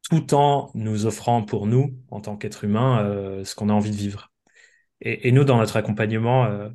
[0.10, 3.92] tout en nous offrant pour nous, en tant qu'être humain, euh, ce qu'on a envie
[3.92, 4.32] de vivre.
[5.02, 6.70] Et, et, nous, dans notre accompagnement,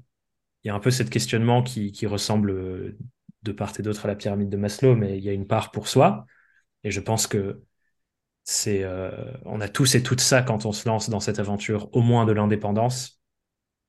[0.66, 2.98] il y a un peu ce questionnement qui, ressemble euh,
[3.44, 5.70] de part et d'autre à la pyramide de Maslow, mais il y a une part
[5.70, 6.26] pour soi.
[6.82, 7.62] Et je pense que
[8.42, 9.12] c'est, euh,
[9.44, 12.26] on a tous et toutes ça quand on se lance dans cette aventure, au moins
[12.26, 13.20] de l'indépendance,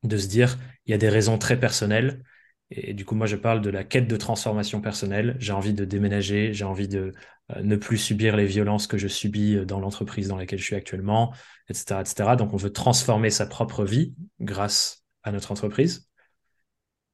[0.04, 2.22] de se dire, il y a des raisons très personnelles.
[2.70, 5.36] Et, du coup, moi, je parle de la quête de transformation personnelle.
[5.40, 7.16] J'ai envie de déménager, j'ai envie de
[7.56, 10.76] euh, ne plus subir les violences que je subis dans l'entreprise dans laquelle je suis
[10.76, 11.34] actuellement,
[11.70, 12.36] etc., etc.
[12.38, 16.07] Donc, on veut transformer sa propre vie grâce à notre entreprise.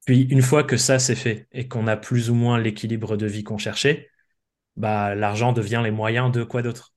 [0.05, 3.25] Puis une fois que ça c'est fait et qu'on a plus ou moins l'équilibre de
[3.25, 4.09] vie qu'on cherchait,
[4.75, 6.93] bah l'argent devient les moyens de quoi d'autre.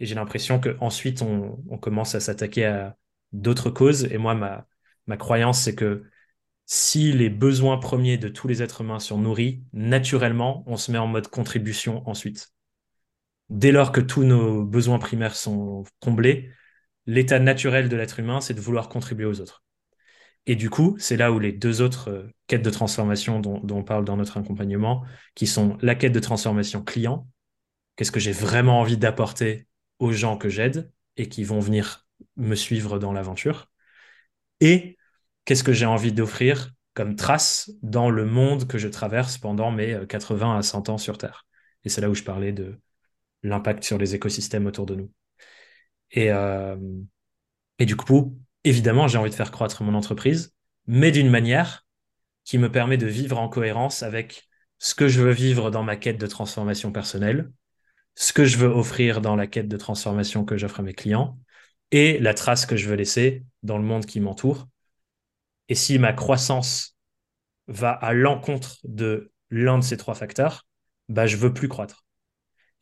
[0.00, 2.96] Et j'ai l'impression qu'ensuite on, on commence à s'attaquer à
[3.32, 4.04] d'autres causes.
[4.06, 4.66] Et moi, ma,
[5.06, 6.04] ma croyance, c'est que
[6.66, 10.98] si les besoins premiers de tous les êtres humains sont nourris, naturellement, on se met
[10.98, 12.52] en mode contribution ensuite.
[13.50, 16.50] Dès lors que tous nos besoins primaires sont comblés,
[17.06, 19.63] l'état naturel de l'être humain, c'est de vouloir contribuer aux autres.
[20.46, 23.82] Et du coup, c'est là où les deux autres euh, quêtes de transformation dont, on
[23.82, 25.04] parle dans notre accompagnement,
[25.34, 27.26] qui sont la quête de transformation client,
[27.96, 29.66] qu'est-ce que j'ai vraiment envie d'apporter
[29.98, 33.70] aux gens que j'aide et qui vont venir me suivre dans l'aventure,
[34.60, 34.96] et
[35.44, 39.98] qu'est-ce que j'ai envie d'offrir comme trace dans le monde que je traverse pendant mes
[40.08, 41.46] 80 à 100 ans sur Terre.
[41.84, 42.78] Et c'est là où je parlais de
[43.42, 45.10] l'impact sur les écosystèmes autour de nous.
[46.12, 46.76] Et, euh,
[47.78, 50.54] et du coup, évidemment, j'ai envie de faire croître mon entreprise,
[50.86, 51.86] mais d'une manière
[52.44, 54.48] qui me permet de vivre en cohérence avec
[54.78, 57.50] ce que je veux vivre dans ma quête de transformation personnelle,
[58.14, 61.38] ce que je veux offrir dans la quête de transformation que j'offre à mes clients
[61.90, 64.68] et la trace que je veux laisser dans le monde qui m'entoure.
[65.68, 66.96] Et si ma croissance
[67.66, 70.66] va à l'encontre de l'un de ces trois facteurs,
[71.08, 72.04] bah, je veux plus croître.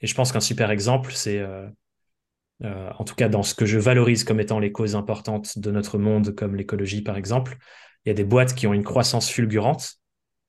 [0.00, 1.68] Et je pense qu'un super exemple, c'est, euh,
[2.64, 5.70] euh, en tout cas dans ce que je valorise comme étant les causes importantes de
[5.70, 7.56] notre monde, comme l'écologie par exemple,
[8.04, 9.94] il y a des boîtes qui ont une croissance fulgurante,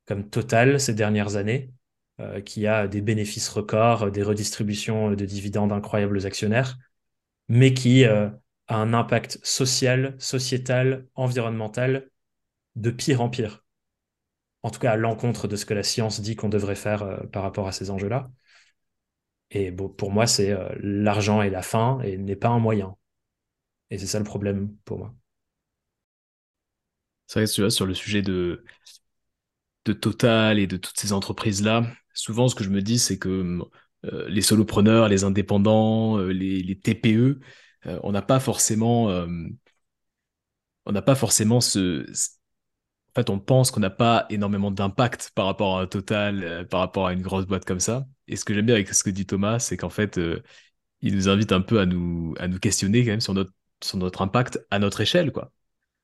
[0.05, 1.71] comme Total ces dernières années,
[2.19, 6.77] euh, qui a des bénéfices records, des redistributions de dividendes incroyables aux actionnaires,
[7.47, 12.09] mais qui a un impact social, sociétal, environnemental
[12.75, 13.63] de pire en pire.
[14.61, 17.43] En tout cas, à l'encontre de ce que la science dit qu'on devrait faire par
[17.43, 18.29] rapport à ces enjeux-là.
[19.53, 22.97] Et pour moi, c'est euh, l'argent est la fin et n'est pas un moyen.
[23.91, 25.13] Et c'est ça le problème pour moi.
[27.27, 28.65] C'est vrai que tu vois, sur le sujet de,
[29.85, 33.59] de Total et de toutes ces entreprises-là, souvent ce que je me dis, c'est que
[34.05, 37.39] euh, les solopreneurs, les indépendants, euh, les, les, TPE,
[37.85, 39.09] on n'a pas forcément,
[40.85, 42.05] on n'a pas forcément ce,
[43.15, 46.79] en fait, on pense qu'on n'a pas énormément d'impact par rapport à un total, par
[46.79, 48.07] rapport à une grosse boîte comme ça.
[48.27, 50.41] Et ce que j'aime bien avec ce que dit Thomas, c'est qu'en fait, euh,
[51.01, 53.51] il nous invite un peu à nous, à nous questionner quand même sur notre,
[53.83, 55.51] sur notre impact à notre échelle, quoi.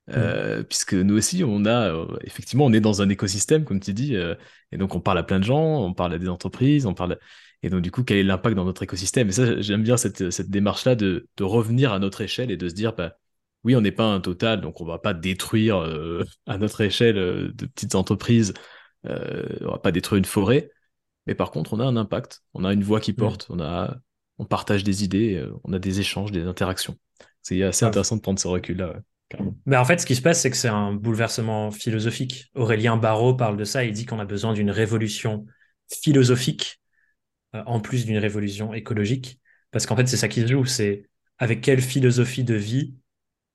[0.07, 0.11] Mm.
[0.15, 3.93] Euh, puisque nous aussi, on a, euh, effectivement, on est dans un écosystème, comme tu
[3.93, 6.93] dis, et donc on parle à plein de gens, on parle à des entreprises, on
[6.93, 7.17] parle,
[7.63, 9.29] et donc du coup, quel est l'impact dans notre écosystème?
[9.29, 12.69] Et ça, j'aime bien cette, cette démarche-là de, de revenir à notre échelle et de
[12.69, 13.17] se dire, bah,
[13.63, 15.77] oui, on n'est pas un total, donc on va pas détruire
[16.47, 18.53] à notre échelle de petites entreprises,
[19.03, 20.69] on va pas détruire une forêt,
[21.29, 23.97] mais par contre, on a un impact, on a une voix qui porte, on, a,
[24.39, 26.97] on partage des idées, euh, on a des échanges, des interactions.
[27.43, 28.95] C'est assez intéressant de prendre ce recul-là.
[29.67, 32.49] Mais en fait, ce qui se passe, c'est que c'est un bouleversement philosophique.
[32.55, 35.45] Aurélien Barraud parle de ça, il dit qu'on a besoin d'une révolution
[36.01, 36.81] philosophique,
[37.53, 41.03] euh, en plus d'une révolution écologique, parce qu'en fait, c'est ça qui se joue, c'est
[41.37, 42.95] avec quelle philosophie de vie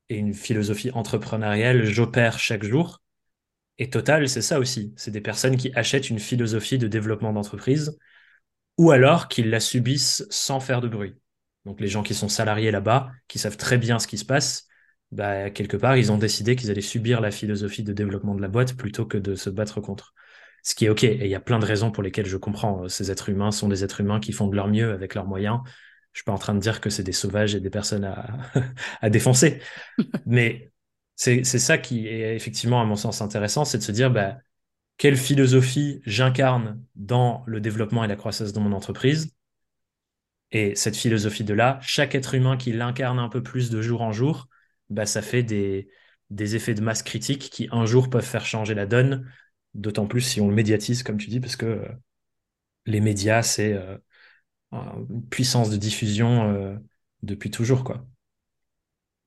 [0.09, 3.03] et une philosophie entrepreneuriale j'opère chaque jour,
[3.79, 4.95] et Total, c'est ça aussi.
[4.97, 7.99] C'est des personnes qui achètent une philosophie de développement d'entreprise
[8.79, 11.15] ou alors qu'ils la subissent sans faire de bruit.
[11.65, 14.69] Donc les gens qui sont salariés là-bas, qui savent très bien ce qui se passe,
[15.13, 18.49] bah, quelque part, ils ont décidé qu'ils allaient subir la philosophie de développement de la
[18.49, 20.15] boîte plutôt que de se battre contre.
[20.63, 21.05] Ce qui est OK.
[21.05, 22.89] Et il y a plein de raisons pour lesquelles je comprends.
[22.89, 25.61] Ces êtres humains sont des êtres humains qui font de leur mieux avec leurs moyens.
[26.15, 28.39] Je suis pas en train de dire que c'est des sauvages et des personnes à,
[29.03, 29.61] à défoncer.
[30.27, 30.73] Mais
[31.17, 34.39] c'est ça qui est effectivement, à mon sens, intéressant, c'est de se dire bah,
[34.99, 39.33] quelle philosophie j'incarne dans le développement et la croissance de mon entreprise.
[40.53, 44.03] Et cette philosophie de là, chaque être humain qui l'incarne un peu plus de jour
[44.03, 44.49] en jour,
[44.91, 45.89] bah, ça fait des,
[46.31, 49.31] des effets de masse critique qui un jour peuvent faire changer la donne,
[49.75, 51.89] d'autant plus si on le médiatise, comme tu dis, parce que euh,
[52.87, 53.99] les médias, c'est euh,
[55.11, 56.77] une puissance de diffusion euh,
[57.23, 58.05] depuis toujours, quoi.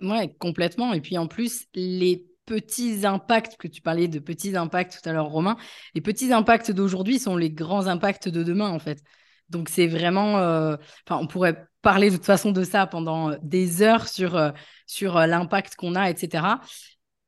[0.02, 0.94] Ouais, complètement.
[0.94, 5.14] Et puis en plus, les petits impacts, que tu parlais de petits impacts tout à
[5.14, 5.58] l'heure, Romain,
[5.96, 9.04] les petits impacts d'aujourd'hui sont les grands impacts de demain, en fait.
[9.50, 10.76] Donc c'est vraiment, euh,
[11.10, 14.52] on pourrait parler de toute façon de ça pendant euh, des heures sur, euh,
[14.88, 16.44] sur l'impact qu'on a, etc.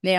[0.04, 0.18] Mais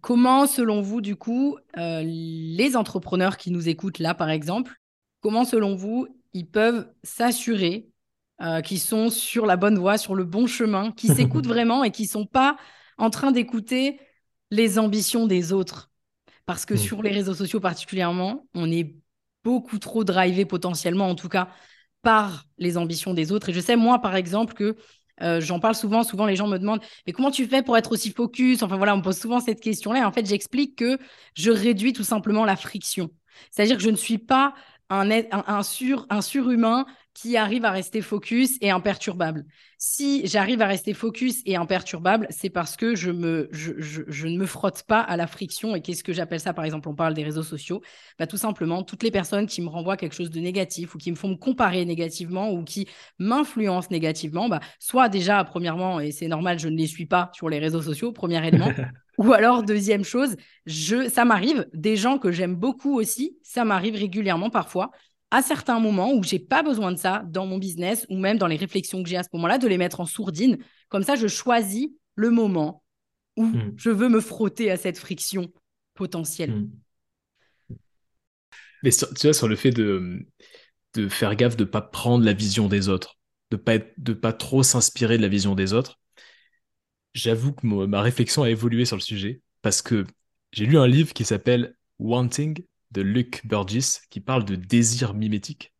[0.00, 4.72] comment, selon vous, du coup, les entrepreneurs qui nous écoutent là, par exemple,
[5.20, 7.88] comment, selon vous, ils peuvent s'assurer
[8.42, 11.90] euh, qui sont sur la bonne voie, sur le bon chemin, qui s'écoutent vraiment et
[11.90, 12.58] qui sont pas
[12.98, 13.98] en train d'écouter
[14.50, 15.90] les ambitions des autres.
[16.44, 16.78] Parce que mm.
[16.78, 18.94] sur les réseaux sociaux particulièrement, on est
[19.44, 21.48] beaucoup trop drivé potentiellement, en tout cas,
[22.02, 23.48] par les ambitions des autres.
[23.48, 24.76] Et je sais, moi, par exemple, que
[25.22, 27.92] euh, j'en parle souvent, souvent les gens me demandent, mais comment tu fais pour être
[27.92, 28.62] aussi focus?
[28.62, 30.06] Enfin voilà, on me pose souvent cette question-là.
[30.06, 30.98] En fait, j'explique que
[31.34, 33.08] je réduis tout simplement la friction.
[33.50, 34.54] C'est-à-dire que je ne suis pas
[34.90, 39.46] un, sur, un surhumain qui arrive à rester focus et imperturbable.
[39.78, 44.46] Si j'arrive à rester focus et imperturbable, c'est parce que je, me, je, ne me
[44.46, 45.74] frotte pas à la friction.
[45.74, 47.80] Et qu'est-ce que j'appelle ça Par exemple, on parle des réseaux sociaux.
[48.18, 51.10] Bah, tout simplement, toutes les personnes qui me renvoient quelque chose de négatif ou qui
[51.10, 52.86] me font me comparer négativement ou qui
[53.18, 57.48] m'influencent négativement, bah, soit déjà, premièrement, et c'est normal, je ne les suis pas sur
[57.48, 58.70] les réseaux sociaux, premier élément.
[59.18, 63.94] Ou alors, deuxième chose, je, ça m'arrive, des gens que j'aime beaucoup aussi, ça m'arrive
[63.94, 64.90] régulièrement parfois,
[65.30, 68.46] à certains moments où j'ai pas besoin de ça dans mon business ou même dans
[68.46, 70.58] les réflexions que j'ai à ce moment-là, de les mettre en sourdine.
[70.88, 72.82] Comme ça, je choisis le moment
[73.36, 73.74] où hmm.
[73.76, 75.52] je veux me frotter à cette friction
[75.94, 76.52] potentiel.
[76.52, 76.70] Mm.
[78.82, 80.26] Mais sur- tu vois, sur le fait de,
[80.94, 83.18] de faire gaffe de pas prendre la vision des autres,
[83.50, 85.98] de pas être- de pas trop s'inspirer de la vision des autres,
[87.16, 90.06] j'avoue que ma réflexion a évolué sur le sujet parce que
[90.52, 95.72] j'ai lu un livre qui s'appelle Wanting de Luke Burgess qui parle de désir mimétique.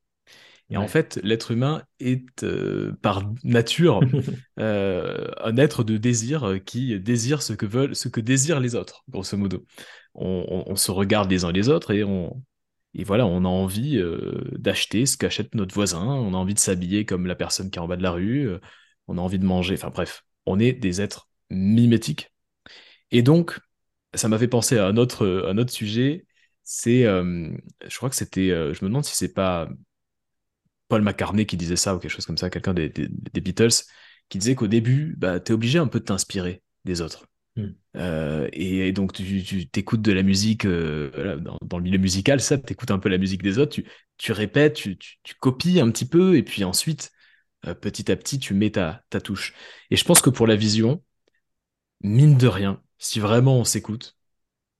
[0.71, 4.09] Et en fait, l'être humain est euh, par nature
[4.61, 9.05] euh, un être de désir qui désire ce que veulent, ce que désirent les autres,
[9.09, 9.65] grosso modo.
[10.15, 12.43] On, on- on se regarde les uns les autres et on,
[12.95, 16.59] et voilà, on a envie euh, d'acheter ce qu'achète notre voisin, on a envie de
[16.59, 18.61] s'habiller comme la personne qui est en bas de la rue, euh,
[19.09, 22.33] on a envie de manger, enfin bref, on est des êtres mimétiques.
[23.11, 23.59] Et donc,
[24.15, 26.27] ça m'a fait penser à un autre, un autre sujet,
[26.65, 27.51] c'est, euh,
[27.87, 29.69] je crois que c'était, euh, je me demande si c'est pas
[30.89, 33.85] Paul McCartney qui disait ça ou quelque chose comme ça, quelqu'un des, des- des Beatles,
[34.29, 37.27] qui disait qu'au début, bah, t'es obligé un peu de t'inspirer des autres.
[37.57, 37.65] Mm.
[37.97, 41.99] Euh, et, et donc tu, tu t'écoutes de la musique euh, dans, dans le milieu
[41.99, 43.87] musical, ça, t'écoutes un peu la musique des autres, tu,
[44.19, 47.11] tu répètes, tu, tu, tu copies un petit peu, et puis ensuite,
[47.67, 49.55] euh, petit à petit, tu mets ta, ta touche.
[49.91, 51.03] Et je pense que pour la vision,
[52.03, 54.17] mine de rien, si vraiment on s'écoute,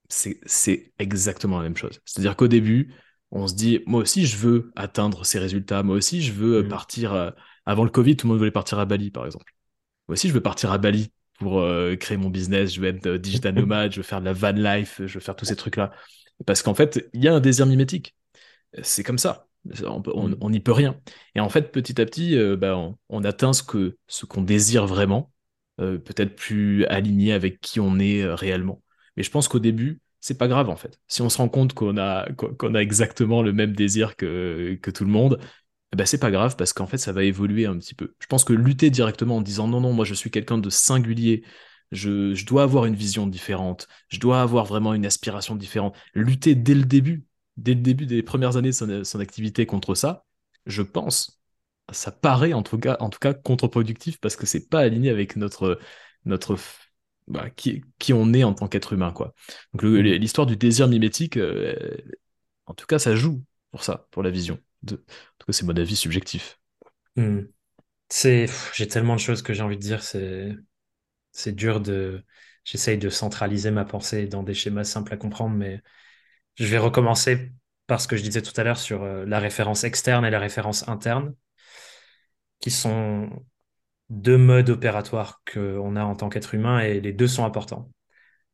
[0.09, 2.01] c'est, exactement la même chose.
[2.05, 2.93] C'est-à-dire qu'au début,
[3.31, 5.83] on se dit, moi aussi, je veux atteindre ces résultats.
[5.83, 6.69] Moi aussi, je veux euh, Mm.
[6.69, 7.13] partir.
[7.13, 7.31] euh,
[7.65, 9.53] Avant le Covid, tout le monde voulait partir à Bali, par exemple.
[10.07, 12.73] Moi aussi, je veux partir à Bali pour euh, créer mon business.
[12.73, 15.19] Je veux être euh, digital nomade, je veux faire de la van life, je veux
[15.21, 15.91] faire tous ces trucs-là.
[16.45, 18.15] Parce qu'en fait, il y a un désir mimétique.
[18.83, 19.46] C'est comme ça.
[19.83, 20.35] On Mm.
[20.41, 20.99] on n'y peut rien.
[21.35, 24.41] Et en fait, petit à petit, euh, bah, on, on atteint ce que, ce qu'on
[24.41, 25.31] désire vraiment,
[25.79, 28.81] euh, peut-être plus aligné avec qui on est euh, réellement.
[29.15, 30.99] Mais je pense qu'au début, c'est pas grave en fait.
[31.07, 34.77] Si on se rend compte qu'on a, qu'on qu'on a exactement le même désir que,
[34.81, 35.39] que tout le monde,
[35.95, 38.13] ben c'est pas grave parce qu'en fait, ça va évoluer un petit peu.
[38.19, 41.43] Je pense que lutter directement en disant non, non, moi je suis quelqu'un de singulier,
[41.91, 46.55] je, je dois avoir une vision différente, je dois avoir vraiment une aspiration différente, lutter
[46.55, 47.25] dès le début,
[47.57, 50.25] dès le début des premières années de son, son activité contre ça,
[50.65, 51.39] je pense,
[51.91, 55.35] ça paraît en tout cas, en tout cas contre-productif parce que c'est pas aligné avec
[55.35, 55.79] notre,
[56.25, 56.57] notre
[57.27, 59.33] bah, qui, qui on est en tant qu'être humain, quoi.
[59.73, 60.17] Donc Mhm.
[60.17, 61.97] l'histoire du désir mimétique, euh,
[62.67, 64.59] en tout cas, ça joue pour ça, pour la vision.
[64.83, 64.99] De- En
[65.39, 66.59] tout cas, c'est mon avis subjectif.
[67.15, 67.41] Mm.
[68.09, 70.55] C'est, j'ai tellement de choses que j'ai envie de dire, c'est,
[71.33, 72.25] c'est dur de,
[72.65, 75.81] j'essaye de centraliser ma pensée dans des schémas simples à comprendre, mais
[76.57, 77.51] je vais recommencer
[77.87, 80.39] par ce que je disais tout à l'heure sur euh, la référence externe et la
[80.39, 81.33] référence interne,
[82.59, 83.29] qui sont
[84.09, 87.89] deux modes opératoires qu'on a en tant qu'être humain et les deux sont importants.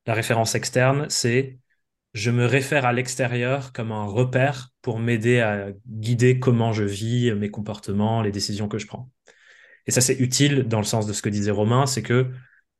[0.06, 1.58] La référence externe, c'est
[2.13, 7.34] je me réfère à l'extérieur comme un repère pour m'aider à guider comment je vis,
[7.34, 9.10] mes comportements, les décisions que je prends.
[9.88, 12.32] Et ça, c'est utile dans le sens de ce que disait Romain, c'est que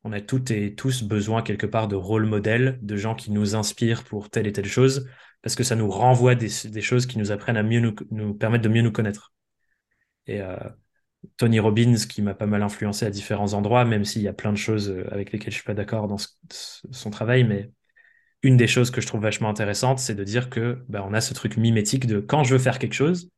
[0.04, 3.56] on a toutes et tous besoin quelque part de rôle modèles, de gens qui nous
[3.56, 5.08] inspirent pour telle et telle chose,
[5.42, 6.48] parce que ça nous renvoie des,
[6.80, 9.32] choses qui nous apprennent à mieux nous, permettre de mieux nous connaître.
[10.26, 10.56] Et euh,
[11.36, 14.52] Tony Robbins, qui m'a pas mal influencé à différents endroits, même s'il y a plein
[14.52, 17.70] de choses euh, avec lesquelles je suis pas d'accord dans son travail, mais
[18.42, 21.20] une des choses que je trouve vachement intéressante, c'est de dire que bah, on a
[21.20, 23.30] ce truc mimétique de quand je veux faire quelque chose,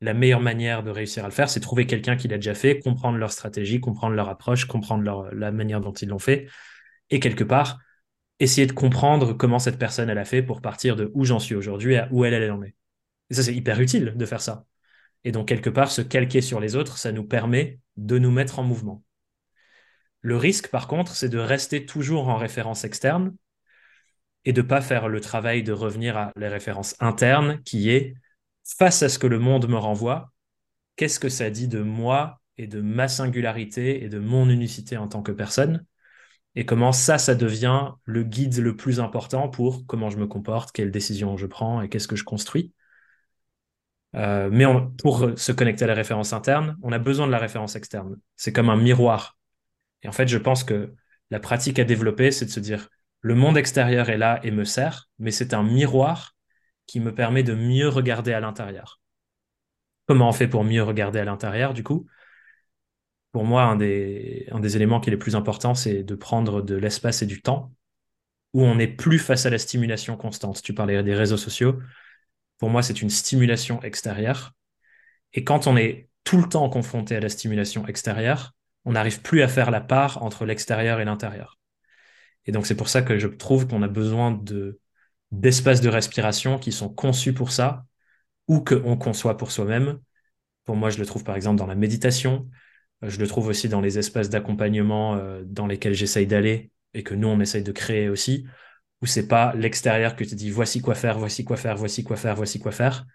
[0.00, 2.78] la meilleure manière de réussir à le faire, c'est trouver quelqu'un qui l'a déjà fait,
[2.80, 6.48] comprendre leur stratégie, comprendre leur approche, comprendre la manière dont ils l'ont fait,
[7.10, 7.78] et quelque part,
[8.38, 11.54] essayer de comprendre comment cette personne elle a fait pour partir de où j'en suis
[11.54, 12.74] aujourd'hui à où elle, elle en est.
[13.30, 14.66] Et ça, c'est hyper utile de faire ça.
[15.24, 18.58] Et donc, quelque part, se calquer sur les autres, ça nous permet de nous mettre
[18.58, 19.02] en mouvement.
[20.20, 23.34] Le risque, par contre, c'est de rester toujours en référence externe
[24.44, 28.14] et de pas faire le travail de revenir à les références internes, qui est
[28.66, 30.32] face à ce que le monde me renvoie,
[30.96, 35.08] qu'est-ce que ça dit de moi et de ma singularité et de mon unicité en
[35.08, 35.84] tant que personne?
[36.54, 40.72] Et comment ça, ça devient le guide le plus important pour comment je me comporte,
[40.72, 42.72] quelles décisions je prends et qu'est-ce que je construis?
[44.14, 44.64] Euh, mais
[44.98, 48.16] pour se connecter à la référence interne, on a besoin de la référence externe.
[48.36, 49.36] C'est comme un miroir.
[50.02, 50.94] Et en fait, je pense que
[51.30, 52.88] la pratique à développer, c'est de se dire,
[53.20, 56.35] le monde extérieur est là et me sert, mais c'est un miroir
[56.86, 59.00] qui me permet de mieux regarder à l'intérieur.
[60.06, 62.06] Comment on fait pour mieux regarder à l'intérieur, du coup?
[63.32, 67.22] Pour moi, un des, éléments qui est le plus important, c'est de prendre de l'espace
[67.22, 67.72] et du temps
[68.54, 70.62] où on n'est plus face à la stimulation constante.
[70.62, 71.78] Tu parlais des réseaux sociaux.
[72.58, 74.54] Pour moi, c'est une stimulation extérieure.
[75.34, 78.54] Et quand on est tout le temps confronté à la stimulation extérieure,
[78.86, 81.58] on n'arrive plus à faire la part entre l'extérieur et l'intérieur.
[82.46, 84.80] Et donc, c'est pour ça que je trouve qu'on a besoin de,
[85.32, 87.84] d'espaces de respiration qui sont conçus pour ça
[88.48, 90.00] ou qu'on conçoit pour soi-même.
[90.64, 92.48] Pour moi, je le trouve par exemple dans la méditation.
[93.04, 97.02] Euh, Je le trouve aussi dans les espaces d'accompagnement euh, dans lesquels j'essaye d'aller et
[97.02, 98.46] que nous, on essaye de créer aussi,
[99.02, 102.16] où c'est pas l'extérieur que te dit voici quoi faire, voici quoi faire, voici quoi
[102.16, 103.06] faire, voici quoi faire,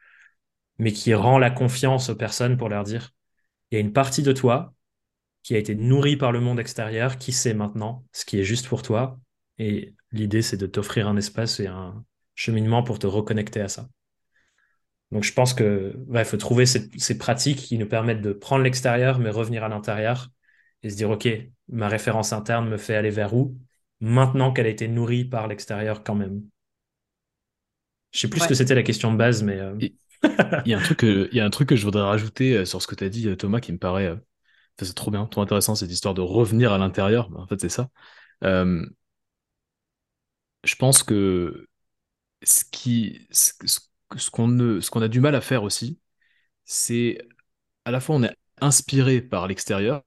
[0.80, 3.12] mais qui rend la confiance aux personnes pour leur dire
[3.72, 4.74] il y a une partie de toi
[5.43, 8.68] qui a été nourrie par le monde extérieur, qui sait maintenant ce qui est juste
[8.68, 9.20] pour toi.
[9.57, 12.03] Et l'idée, c'est de t'offrir un espace et un
[12.36, 13.88] cheminement pour te reconnecter à ça.
[15.12, 19.20] Donc je pense que il faut trouver ces, pratiques qui nous permettent de prendre l'extérieur,
[19.20, 20.30] mais revenir à l'intérieur
[20.84, 21.28] et se dire, OK,
[21.68, 23.57] ma référence interne me fait aller vers où
[23.99, 26.41] maintenant qu'elle a été nourrie par l'extérieur quand même?
[28.12, 29.59] Je sais plus ce que c'était la question de base, mais...
[29.59, 29.78] Euh,
[30.66, 32.57] il y a un truc que, il y a un truc que je voudrais rajouter
[32.57, 34.16] euh, sur ce que tu as dit, euh, Thomas, qui me paraît,
[34.80, 37.30] c'est trop bien, trop intéressant, cette histoire de revenir à l'intérieur.
[37.36, 37.89] En fait, c'est ça.
[40.64, 41.68] Je pense que
[42.43, 43.53] ce qui, ce,
[44.18, 45.99] ce qu'on ce qu'on a du mal à faire aussi,
[46.66, 47.20] c'est
[47.86, 50.03] à la fois on est inspiré par l'extérieur,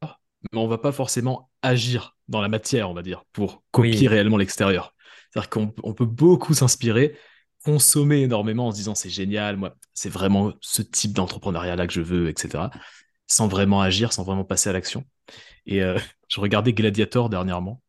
[0.53, 4.37] mais on va pas forcément agir dans la matière, on va dire, pour copier réellement
[4.37, 4.95] l'extérieur.
[5.31, 7.17] C'est-à-dire qu'on peut beaucoup s'inspirer,
[7.65, 12.01] consommer énormément en se disant c'est génial, moi, c'est vraiment ce type d'entrepreneuriat-là que je
[12.03, 12.71] veux, etc.
[13.27, 15.05] Sans vraiment agir, sans vraiment passer à l'action.
[15.67, 15.99] Et euh,
[16.29, 17.83] je regardais Gladiator dernièrement.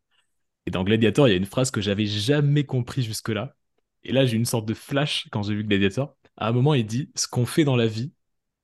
[0.66, 3.55] Et dans Gladiator, il y a une phrase que j'avais jamais compris jusque-là.
[4.03, 6.16] Et là, j'ai une sorte de flash quand j'ai vu Gladiator.
[6.38, 8.11] À un moment, il dit Ce qu'on fait dans la vie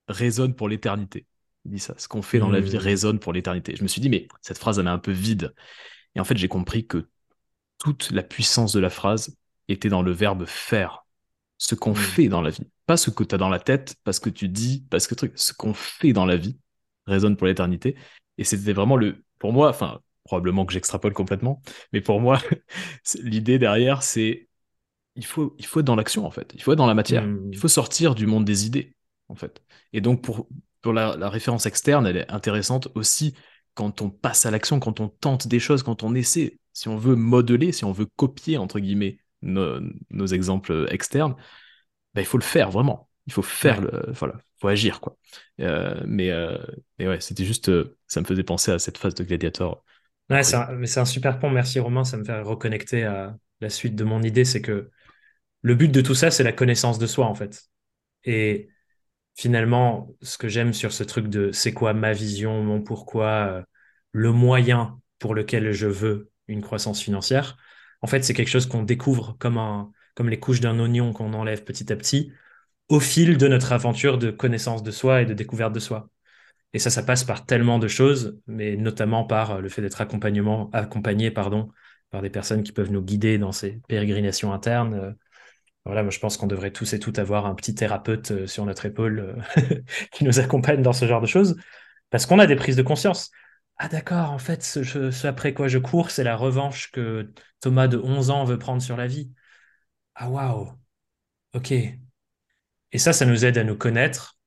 [0.08, 1.26] résonne pour l'éternité.
[1.66, 1.93] Il dit ça.
[1.97, 2.80] Ce qu'on fait dans la vie mmh.
[2.80, 3.76] résonne pour l'éternité.
[3.76, 5.54] Je me suis dit Mais cette phrase, elle est un peu vide.
[6.16, 7.08] Et en fait, j'ai compris que
[7.78, 9.36] toute la puissance de la phrase
[9.68, 11.06] était dans le verbe faire.
[11.58, 11.95] Ce qu'on mmh.
[11.95, 12.68] fait dans la vie.
[12.88, 15.08] Pas ce que tu as dans la tête, pas ce que tu dis, pas ce
[15.08, 15.34] que truc.
[15.36, 16.58] Ce qu'on fait dans la vie
[17.06, 17.95] résonne pour l'éternité.
[18.38, 19.24] Et c'était vraiment le.
[19.38, 21.61] Pour moi, enfin, probablement que j'extrapole complètement,
[21.93, 22.39] mais pour moi,
[23.24, 24.49] l'idée derrière, c'est
[25.15, 26.51] il faut, il faut être dans l'action, en fait.
[26.55, 27.26] Il faut être dans la matière.
[27.26, 27.49] Hmm.
[27.51, 28.95] Il faut sortir du monde des idées,
[29.28, 29.61] en fait.
[29.93, 30.47] Et donc, pour,
[30.82, 33.36] pour la, référence externe, elle est intéressante aussi
[33.74, 36.57] quand on passe à l'action, quand on tente des choses, quand on essaie.
[36.74, 41.36] Si on veut modeler, si on veut copier, entre guillemets, nos, exemples externes,
[42.13, 43.09] ben, il faut le faire, vraiment.
[43.28, 45.17] Il faut faire, le, voilà, faut agir, quoi.
[45.59, 46.57] Euh, mais, euh,
[46.97, 49.84] mais ouais, c'était juste, euh, ça me faisait penser à cette phase de Gladiator.
[50.43, 54.03] C'est un, un super pont, merci Romain, ça me fait reconnecter à la suite de
[54.05, 54.89] mon idée, c'est que
[55.63, 57.65] le but de tout ça, c'est la connaissance de soi, en fait.
[58.25, 58.69] Et
[59.38, 63.63] finalement, ce que j'aime sur ce truc de c'est quoi ma vision, mon pourquoi, euh,
[64.13, 67.57] le moyen pour lequel je veux une croissance financière,
[68.01, 71.34] en fait, c'est quelque chose qu'on découvre comme, un, comme les couches d'un oignon qu'on
[71.34, 72.34] enlève petit à petit
[72.89, 76.11] au fil de notre aventure de connaissance de soi et de découverte de soi.
[76.74, 81.32] Et ça, ça passe par tellement de choses, mais notamment par le fait d'être accompagné
[81.32, 81.69] pardon,
[82.11, 85.11] par des personnes qui peuvent nous guider dans ces pérégrinations internes, euh,
[85.86, 88.65] voilà, moi je pense qu'on devrait tous et toutes avoir un petit thérapeute euh, sur
[88.65, 91.55] notre épaule euh, qui nous accompagne dans ce genre de choses,
[92.09, 93.32] parce qu'on a des prises de conscience.
[93.78, 97.97] Ah d'accord, en fait, ce, après quoi je cours, c'est la revanche que Thomas de
[97.97, 99.32] 11 ans veut prendre sur la vie.
[100.13, 100.72] Ah waouh,
[101.55, 101.72] ok.
[101.72, 104.38] Et ça, ça nous aide à nous connaître,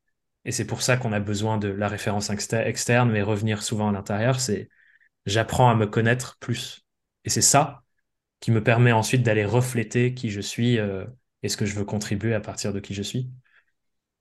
[0.44, 3.92] et c'est pour ça qu'on a besoin de la référence externe, mais revenir souvent à
[3.92, 4.68] l'intérieur, c'est
[5.26, 6.82] j'apprends à me connaître plus.
[7.24, 7.82] Et c'est ça
[8.40, 10.78] qui me permet ensuite d'aller refléter qui je suis.
[10.78, 11.06] Euh,
[11.42, 13.30] est-ce que je veux contribuer à partir de qui je suis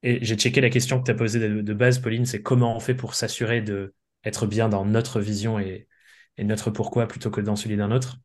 [0.03, 2.79] Et j'ai checké la question que tu as posée de, base, Pauline, c'est comment on
[2.79, 3.93] fait pour s'assurer de
[4.23, 5.87] être bien dans notre vision et,
[6.39, 8.17] notre pourquoi plutôt que dans celui d'un autre.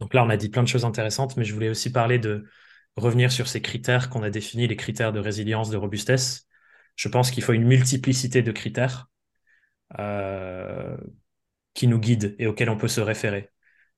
[0.00, 2.44] Donc là, on a dit plein de choses intéressantes, mais je voulais aussi parler de
[2.96, 6.46] revenir sur ces critères qu'on a définis, les critères de résilience, de robustesse.
[6.96, 9.08] Je pense qu'il faut une multiplicité de critères
[9.98, 10.96] euh,
[11.74, 13.50] qui nous guident et auxquels on peut se référer,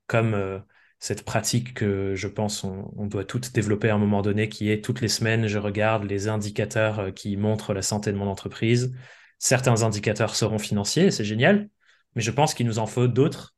[0.07, 0.59] comme euh,
[1.01, 4.85] cette pratique que je pense on, doit toutes développer à un moment donné, qui est
[4.85, 8.95] toutes les semaines, je regarde les indicateurs euh, qui montrent la santé de mon entreprise.
[9.39, 11.71] Certains indicateurs seront financiers, c'est génial,
[12.17, 13.55] mais je pense qu'il nous en faut d'autres,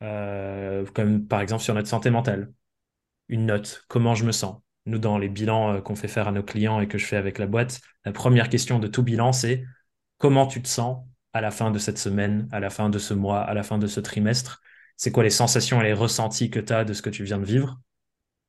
[0.00, 2.52] comme par exemple sur notre santé mentale.
[3.28, 4.60] Une note, comment je me sens.
[4.86, 7.16] Nous, dans les bilans euh, qu'on fait faire à nos clients et que je fais
[7.16, 9.64] avec la boîte, la première question de tout bilan, c'est
[10.18, 13.14] comment tu te sens à la fin de cette semaine, à la fin de ce
[13.14, 14.60] mois, à la fin de ce trimestre?
[14.96, 17.38] C'est quoi les sensations et les ressentis que tu as de ce que tu viens
[17.38, 17.78] de vivre?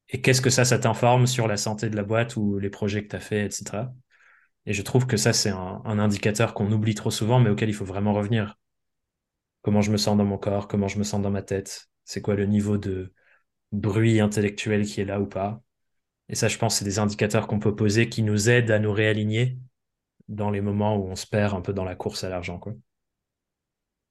[0.09, 3.03] Et qu'est-ce que ça, ça t'informe sur la santé de la boîte ou les projets
[3.03, 3.91] que tu as fait, etc.
[4.65, 7.73] Et je trouve que ça, c'est un, indicateur qu'on oublie trop souvent, mais auquel il
[7.73, 8.57] faut vraiment revenir.
[9.61, 12.21] Comment je me sens dans mon corps, comment je me sens dans ma tête, c'est
[12.21, 13.13] quoi le niveau de
[13.71, 15.61] bruit intellectuel qui est là ou pas?
[16.30, 18.91] Et ça, je pense, c'est des indicateurs qu'on peut poser qui nous aident à nous
[18.91, 19.57] réaligner
[20.28, 22.59] dans les moments où on se perd un peu dans la course à l'argent.
[22.59, 22.73] Quoi.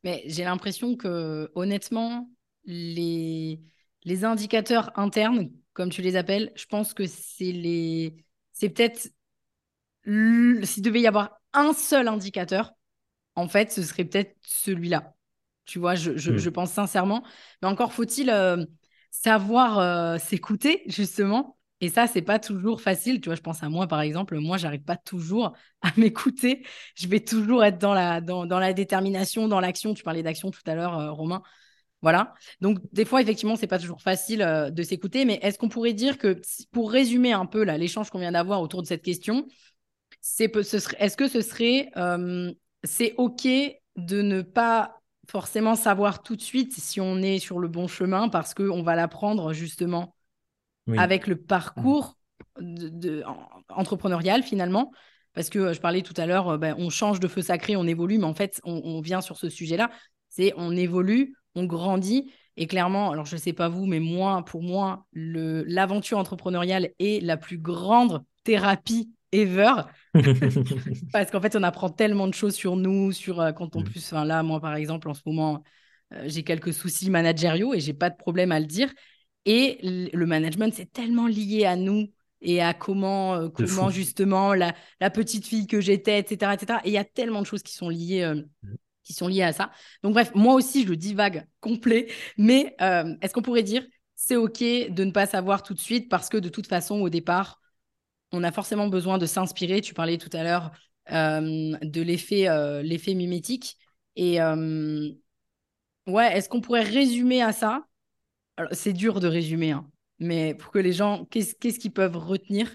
[0.02, 2.30] Mais j'ai l'impression que, honnêtement,
[2.64, 3.60] les,
[4.04, 8.16] les indicateurs internes, comme tu les appelles, je pense que c'est les.
[8.52, 9.10] C'est peut-être.
[10.04, 12.72] S'il devait y avoir un seul indicateur,
[13.34, 15.14] en fait, ce serait peut-être celui-là.
[15.64, 16.52] Tu vois, je, je, hmm.
[16.52, 17.24] pense sincèrement.
[17.60, 18.30] Mais encore faut-il.
[18.30, 18.64] Euh,
[19.10, 21.55] savoir s'écouter, justement.
[21.80, 23.20] Et ça, c'est pas toujours facile.
[23.20, 24.38] Tu vois, je pense à moi, par exemple.
[24.38, 25.52] Moi, j'arrive pas toujours
[25.82, 26.64] à m'écouter.
[26.94, 29.94] Je vais toujours être dans la, dans, dans la détermination, dans l'action.
[29.94, 31.42] Tu parlais d'action tout à l'heure, Romain.
[32.02, 32.34] Voilà.
[32.60, 35.24] Donc, des fois, effectivement, c'est pas toujours facile de s'écouter.
[35.24, 36.40] Mais est-ce qu'on pourrait dire que,
[36.72, 39.46] pour résumer un peu l'échange qu'on vient d'avoir autour de cette question,
[40.38, 41.90] est-ce que ce serait,
[42.84, 43.46] c'est OK
[43.96, 48.28] de ne pas forcément savoir tout de suite si on est sur le bon chemin
[48.28, 50.15] parce qu'on va l'apprendre justement?
[50.96, 52.16] Avec le parcours
[52.60, 53.22] de,
[53.68, 54.92] entrepreneurial finalement.
[55.36, 57.86] Parce que je parlais tout à l'heure, euh, ben, on change de feu sacré, on
[57.86, 59.90] évolue, mais en fait, on, vient sur ce sujet-là.
[60.30, 62.32] C'est on évolue, on grandit.
[62.56, 67.22] Et clairement, alors je ne sais pas vous, mais moi, pour moi, l'aventure entrepreneuriale est
[67.22, 69.72] la plus grande thérapie ever.
[71.12, 73.84] Parce qu'en fait, on apprend tellement de choses sur nous, sur euh, quand on mmh.
[73.84, 74.12] plus.
[74.12, 75.62] là, moi, par exemple, en ce moment,
[76.14, 78.90] euh, j'ai quelques soucis managériaux et j'ai pas de problème à le dire.
[79.46, 82.08] Et le management, c'est tellement lié à nous
[82.40, 86.80] et à comment, euh, comment justement la, la, petite fille que j'étais, etc., etc.
[86.84, 88.22] Et il y a tellement de choses qui sont liées.
[88.22, 88.74] Euh, mmh.
[89.02, 89.70] qui sont liées à ça.
[90.02, 94.60] Donc bref, moi aussi, je divague complet, mais euh, est-ce qu'on pourrait dire c'est OK
[94.60, 97.60] de ne pas savoir tout de suite parce que de toute façon, au départ,
[98.32, 99.80] on a forcément besoin de s'inspirer.
[99.80, 100.72] Tu parlais tout à l'heure
[101.10, 102.48] de l'effet
[102.82, 103.76] l'effet mimétique.
[104.16, 107.84] Et ouais, est-ce qu'on pourrait résumer à ça
[108.72, 109.88] c'est dur de résumer, hein,
[110.18, 112.74] mais pour que les gens, qu'est-ce qu'ils peuvent retenir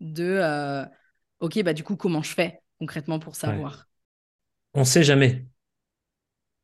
[0.00, 0.84] de euh,
[1.40, 3.86] OK, bah du coup, comment je fais concrètement pour savoir?
[4.74, 5.46] On ne sait jamais.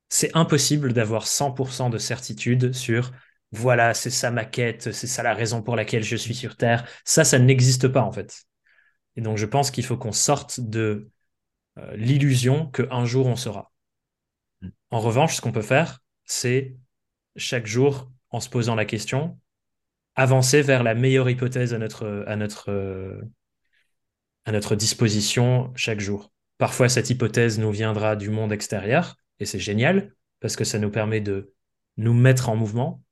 [0.09, 3.11] C'est impossible d'avoir 100% de certitude sur
[3.51, 6.89] voilà, c'est ça ma quête, c'est ça la raison pour laquelle je suis sur Terre.
[7.05, 8.45] Ça, ça n'existe pas en fait.
[9.17, 11.09] Et donc, je pense qu'il faut qu'on sorte de
[11.79, 13.73] euh, l'illusion qu'un jour on sera.
[14.91, 16.77] En revanche, ce qu'on peut faire, c'est
[17.37, 19.39] chaque jour en se posant la question,
[20.17, 23.25] avancer vers la meilleure hypothèse à notre,
[24.75, 26.33] disposition chaque jour.
[26.59, 30.91] Parfois, cette hypothèse nous viendra du monde extérieur, et c'est génial, parce que ça nous
[30.91, 31.55] permet de
[31.97, 33.03] nous mettre en mouvement,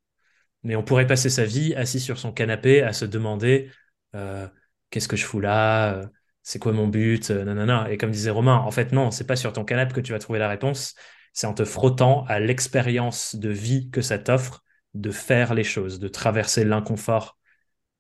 [0.65, 3.71] mais on pourrait passer sa vie assis sur son canapé à se demander
[4.17, 4.49] euh,
[4.91, 6.07] qu'est-ce que je fous là euh,
[6.43, 7.87] c'est quoi mon but euh, nanana.
[7.93, 10.19] Et comme disait Romain, en fait, non, c'est pas sur ton canapé que tu vas
[10.19, 10.97] trouver la réponse,
[11.33, 14.65] c'est en te frottant à l'expérience de vie que ça t'offre
[14.95, 17.39] de faire les choses, de traverser l'inconfort,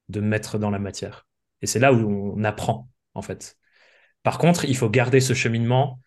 [0.08, 1.26] de mettre dans la matière.
[1.62, 3.56] Et c'est là où on apprend, en fait.
[4.22, 6.00] Par contre, il faut garder ce cheminement,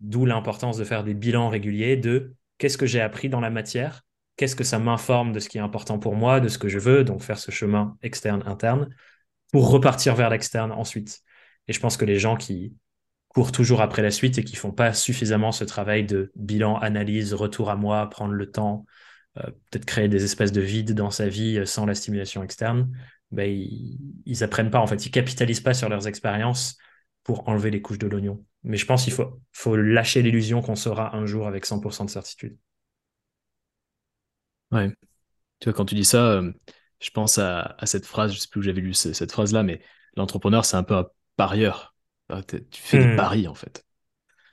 [0.00, 4.04] d'où l'importance de faire des bilans réguliers de qu'est-ce que j'ai appris dans la matière,
[4.36, 6.78] qu'est-ce que ça m'informe de ce qui est important pour moi, de ce que je
[6.78, 8.88] veux, donc faire ce chemin externe-interne,
[9.52, 11.20] pour repartir vers l'externe ensuite.
[11.68, 12.74] Et je pense que les gens qui
[13.28, 17.34] courent toujours après la suite et qui font pas suffisamment ce travail de bilan, analyse,
[17.34, 18.84] retour à moi, prendre le temps,
[19.34, 22.90] peut-être créer des espèces de vides dans sa vie euh, sans la stimulation externe,
[23.30, 26.76] ben, ils, ils apprennent pas, en fait, ils capitalisent pas sur leurs expériences
[27.24, 28.44] pour enlever les couches de l'oignon.
[28.62, 32.10] Mais je pense qu'il faut, faut lâcher l'illusion qu'on sera un jour avec 100% de
[32.10, 32.56] certitude.
[34.70, 34.92] Ouais.
[35.60, 36.52] Tu vois, quand tu dis ça, euh,
[37.00, 39.80] je pense à, cette phrase, je sais plus où j'avais lu cette phrase-là, mais
[40.16, 41.06] l'entrepreneur, c'est un peu un
[41.36, 41.94] parieur.
[42.46, 43.16] Tu fais des hmm.
[43.16, 43.84] paris, en fait.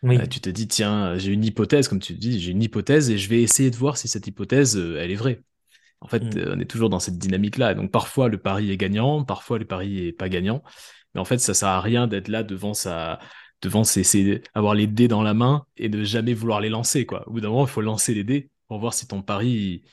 [0.06, 3.18] Euh, tu te dis, tiens, j'ai une hypothèse, comme tu dis, j'ai une hypothèse et
[3.18, 5.42] je vais essayer de voir si cette hypothèse, euh, elle est vraie.
[6.02, 6.38] En fait, mm.
[6.38, 7.74] euh, on est toujours dans cette dynamique-là.
[7.74, 10.64] Donc parfois, le pari est gagnant, parfois, le pari est pas gagnant.
[11.14, 13.20] Mais en fait, ça sert à rien d'être là devant sa,
[13.62, 17.28] devant ses, avoir les dés dans la main et de jamais vouloir les lancer, quoi.
[17.28, 19.84] Au bout d'un moment, il faut lancer les dés pour voir si ton pari,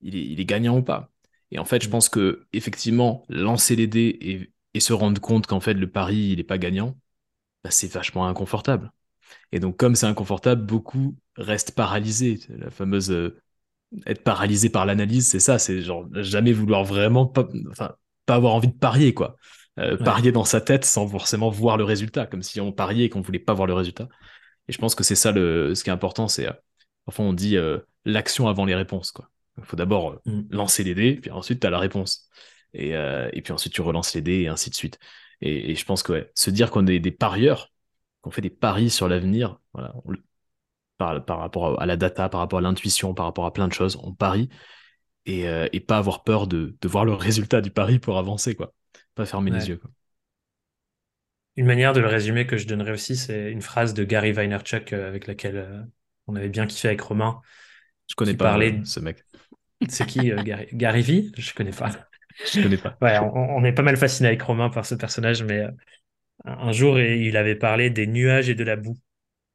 [0.00, 1.10] il, est, il est, gagnant ou pas.
[1.50, 1.90] Et en fait, je mm.
[1.90, 6.30] pense que, effectivement, lancer les dés et, et se rendre compte qu'en fait, le pari,
[6.32, 6.96] il est pas gagnant,
[7.64, 8.92] bah, c'est vachement inconfortable.
[9.52, 12.40] Et donc, comme c'est inconfortable, beaucoup restent paralysés.
[12.48, 13.40] La fameuse euh,
[14.06, 17.94] être paralysé par l'analyse, c'est ça, c'est genre jamais vouloir vraiment, pas, enfin,
[18.26, 19.36] pas avoir envie de parier, quoi.
[19.78, 23.08] Euh, parier dans sa tête sans forcément voir le résultat, comme si on pariait et
[23.08, 24.08] qu'on voulait pas voir le résultat.
[24.68, 26.52] Et je pense que c'est ça le, ce qui est important, c'est, euh,
[27.06, 27.56] enfin, on dit
[28.04, 29.28] l'action avant les réponses, quoi.
[29.58, 30.42] Il faut d'abord mm.
[30.50, 32.28] lancer les dés, puis ensuite tu as la réponse.
[32.74, 34.98] Et, et puis ensuite tu relances les dés et ainsi de suite.
[35.42, 37.71] Et, je pense que ouais, se dire qu'on est des parieurs,
[38.22, 39.94] qu'on fait des paris sur l'avenir, voilà,
[40.96, 43.72] par, par, rapport à la data, par rapport à l'intuition, par rapport à plein de
[43.72, 44.48] choses, on parie
[45.26, 48.54] et, euh, et pas avoir peur de, de, voir le résultat du pari pour avancer,
[48.54, 48.72] quoi.
[49.14, 49.76] Pas fermer les yeux.
[49.76, 49.90] Quoi.
[51.56, 54.92] Une manière de le résumer que je donnerais aussi, c'est une phrase de Gary Vaynerchuk
[54.92, 55.82] euh, avec laquelle euh,
[56.26, 57.40] on avait bien kiffé avec Romain.
[58.08, 59.24] Je connais pas ce mec.
[59.88, 61.90] C'est qui Gary, Gary V Je connais pas.
[62.52, 62.96] Je connais pas.
[63.02, 65.66] Ouais, on, on, est pas mal fasciné avec Romain par ce personnage, mais
[66.44, 68.98] un jour, il avait parlé des nuages et de la boue,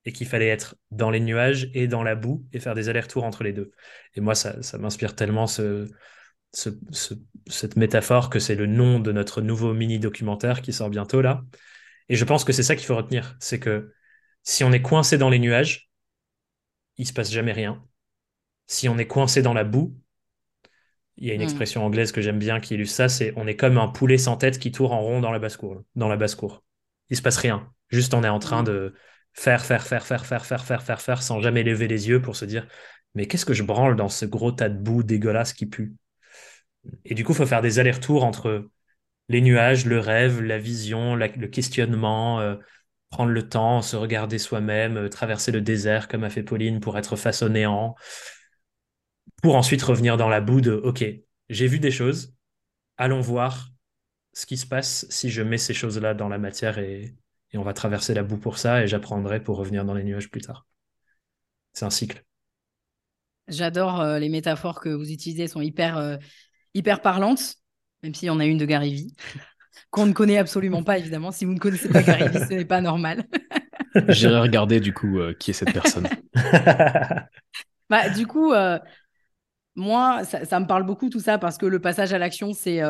[0.06, 3.24] et qu'il fallait être dans les nuages et dans la boue, et faire des allers-retours
[3.24, 3.72] entre les deux.
[4.16, 5.90] Et moi, ça, m'inspire tellement ce,
[6.52, 11.44] cette métaphore que c'est le nom de notre nouveau mini-documentaire qui sort bientôt là.
[12.10, 13.92] Et je pense que c'est ça qu'il faut retenir, c'est que
[14.44, 15.90] si on est coincé dans les nuages,
[16.96, 17.84] il se passe jamais rien.
[18.66, 19.98] Si on est coincé dans la boue,
[21.18, 21.44] il y a une hmm.
[21.44, 24.38] expression anglaise que j'aime bien qui illustre ça, c'est on est comme un poulet sans
[24.38, 25.84] tête qui tourne en rond dans la basse-cour.
[25.96, 26.64] Dans la basse-cour.
[27.10, 27.72] Il se passe rien.
[27.90, 28.66] Juste on est en train hmm.
[28.66, 28.94] de
[29.34, 32.36] faire, faire, faire, faire, faire, faire, faire, faire, faire, sans jamais lever les yeux pour
[32.36, 32.68] se dire
[33.16, 35.96] mais qu'est-ce que je branle dans ce gros tas de boue dégueulasse qui pue?
[37.06, 38.70] Et du coup, il faut faire des allers-retours entre
[39.30, 42.56] les nuages, le rêve, la vision, le questionnement, euh,
[43.10, 46.98] prendre le temps, se regarder soi-même, euh, traverser le désert comme a fait Pauline pour
[46.98, 47.96] être face au néant,
[49.42, 51.04] pour ensuite revenir dans la boue de OK,
[51.50, 52.36] j'ai vu des choses,
[52.98, 53.70] allons voir
[54.38, 57.16] ce qui se passe si je mets ces choses-là dans la matière et,
[57.56, 60.42] on va traverser la boue pour ça et j'apprendrai pour revenir dans les nuages plus
[60.42, 60.68] tard.
[61.74, 62.24] C'est un cycle.
[63.48, 66.18] J'adore euh, les métaphores que vous utilisez, sont hyper, euh,
[66.76, 67.56] hyper parlantes,
[68.04, 69.16] même s'il y en a une de Gary Vee,
[69.90, 71.32] qu'on ne connaît absolument pas, évidemment.
[71.32, 73.24] Si vous ne connaissez pas Gary Vee, ce n'est pas normal.
[74.10, 76.08] J'irai regarder du coup euh, qui est cette personne.
[77.90, 78.54] bah, du coup,
[79.76, 82.84] moi, ça, me parle beaucoup tout ça parce que le passage à l'action, c'est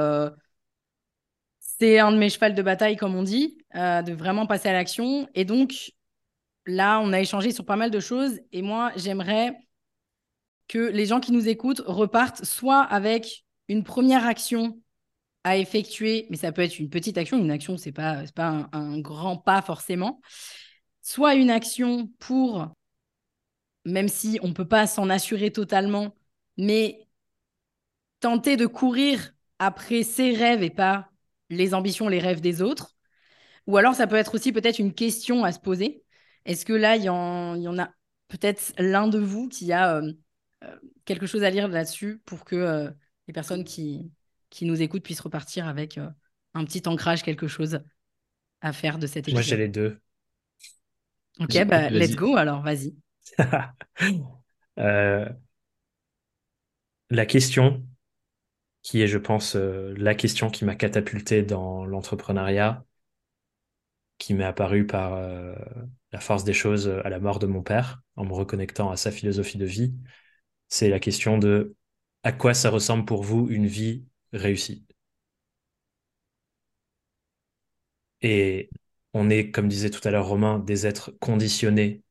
[1.79, 5.27] c'est un de mes chevals de bataille, comme on dit, de vraiment passer à l'action.
[5.35, 5.93] Et donc,
[6.65, 8.39] là, on a échangé sur pas mal de choses.
[8.51, 9.55] Et moi, j'aimerais
[10.67, 14.81] que les gens qui nous écoutent repartent soit avec une première action
[15.43, 18.99] à effectuer, mais ça peut être une petite action, une action, c'est pas, pas un,
[18.99, 20.19] grand pas forcément,
[21.01, 22.67] soit une action pour,
[23.85, 26.15] même si on peut pas s'en assurer totalement,
[26.57, 27.07] mais
[28.19, 31.09] tenter de courir après ses rêves et pas
[31.49, 32.95] les ambitions, les rêves des autres.
[33.67, 36.03] Ou alors ça peut être aussi peut-être une question à se poser.
[36.45, 37.89] Est-ce que là, il y, en, a
[38.27, 39.97] peut-être l'un de vous qui a...
[39.97, 40.13] Euh,
[40.63, 40.75] euh,
[41.05, 42.89] quelque chose à lire là-dessus pour que euh,
[43.27, 44.11] les personnes qui,
[44.49, 46.09] qui nous écoutent puissent repartir avec euh,
[46.53, 47.81] un petit ancrage, quelque chose
[48.61, 49.35] à faire de cette épisode.
[49.35, 49.99] Moi, j'ai les deux.
[51.39, 52.95] Ok, bah, let's go alors, vas-y.
[57.09, 57.85] la question
[58.87, 62.85] qui est, je pense, la question qui m'a catapulté dans l'entrepreneuriat,
[64.17, 65.19] qui m'est apparue par
[66.13, 69.11] la force des choses à la mort de mon père, en me reconnectant à sa
[69.11, 69.93] philosophie de vie,
[70.69, 71.75] c'est la question de
[72.23, 74.85] à quoi ça ressemble pour vous une vie réussie.
[78.21, 78.69] Et
[79.13, 82.03] on est, comme disait tout à l'heure Romain, des êtres conditionnés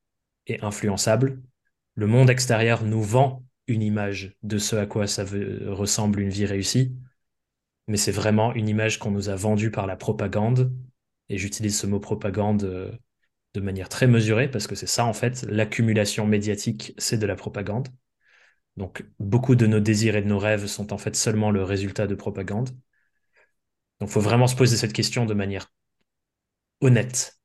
[0.47, 1.43] et influençables.
[1.95, 6.47] Le monde extérieur nous vend une image de ce à quoi ça ressemble une vie
[6.47, 6.97] réussie,
[7.89, 10.73] mais c'est vraiment une image qu'on nous a vendue par la propagande.
[11.29, 12.93] Et j'utilise ce mot propagande euh,
[13.55, 17.37] de manière très mesurée parce que c'est ça en fait, l'accumulation médiatique, c'est de la
[17.37, 17.89] propagande.
[18.77, 22.07] Donc, beaucoup de nos désirs et de nos rêves sont en fait seulement le résultat
[22.07, 22.71] de propagande.
[24.01, 25.73] Donc, il faut vraiment se poser cette question de manière
[26.81, 27.39] honnête.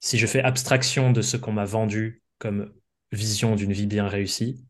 [0.00, 2.72] Si je fais abstraction de ce qu'on m'a vendu comme
[3.12, 4.64] vision d'une vie bien réussie,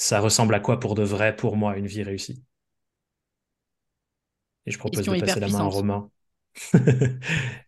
[0.00, 2.42] ça ressemble à quoi pour de vrai, pour moi, une vie réussie?
[4.64, 6.10] Et je propose de passer la main à Romain.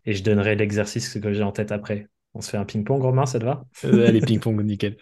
[0.06, 2.08] et je donnerai l'exercice que j'ai en tête après.
[2.32, 3.66] On se fait un ping-pong, Romain, ça te va?
[3.84, 4.96] Euh, Allez, ping-pong, nickel.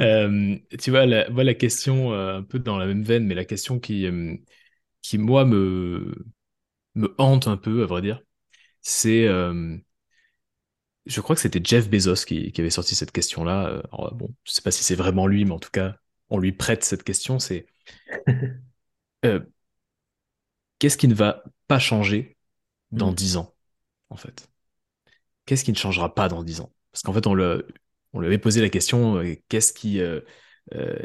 [0.00, 3.44] Euh, tu vois, la, la question, euh, un peu dans la même veine, mais la
[3.44, 4.06] question qui,
[5.02, 6.14] qui moi, me,
[6.94, 8.22] me hante un peu, à vrai dire,
[8.80, 9.26] c'est.
[11.06, 13.82] je crois que c'était Jeff Bezos qui, qui, avait sorti cette question-là.
[14.12, 15.96] bon, je sais pas si c'est vraiment lui, mais en tout cas,
[16.30, 17.38] on lui prête cette question.
[17.38, 17.66] C'est.
[20.78, 22.36] Qu'est-ce qui ne va pas changer
[22.92, 23.14] dans hmm.
[23.14, 23.54] dix ans,
[24.10, 24.48] en fait?
[25.46, 26.72] Qu'est-ce qui ne changera pas dans dix ans?
[26.92, 27.66] Parce qu'en fait, on, le,
[28.12, 30.20] on lui avait posé la question euh, qu'est-ce qui, euh,
[30.74, 30.96] euh,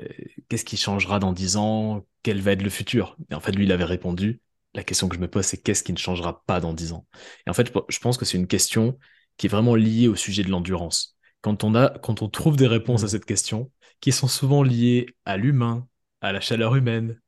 [0.49, 2.05] qu'est-ce qui changera dans dix ans?
[2.23, 3.17] Quel va être le futur?
[3.29, 4.41] Et en fait, lui, il avait répondu
[4.73, 7.05] la question que je me pose, c'est qu'est-ce qui ne changera pas dans dix ans?
[7.45, 8.97] Et en fait, je pense que c'est une question
[9.37, 11.17] qui est vraiment liée au sujet de l'endurance.
[11.41, 13.09] Quand on, a, quand on trouve des réponses à mmh.
[13.09, 13.71] cette question,
[14.01, 15.87] qui sont souvent liées à l'humain,
[16.21, 17.19] à la chaleur humaine,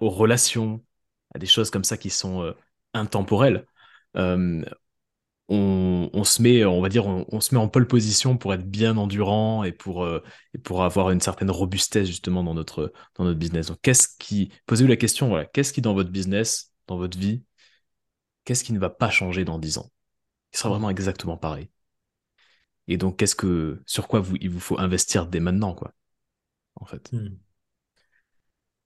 [0.00, 0.84] aux relations,
[1.34, 2.54] à des choses comme ça qui sont
[2.94, 3.66] intemporelles,
[5.48, 8.96] on, se met, on va dire, on, se met en pole position pour être bien
[8.96, 10.22] endurant et pour, euh,
[10.62, 13.66] pour avoir une certaine robustesse justement dans notre, dans notre business.
[13.68, 17.42] Donc, qu'est-ce qui, posez-vous la question, voilà, qu'est-ce qui dans votre business, dans votre vie,
[18.44, 19.90] qu'est-ce qui ne va pas changer dans 10 ans?
[20.52, 21.68] Qui sera vraiment exactement pareil.
[22.88, 25.92] Et donc, qu'est-ce que, sur quoi vous, il vous faut investir dès maintenant, quoi,
[26.76, 27.12] en fait?
[27.12, 27.36] Hmm.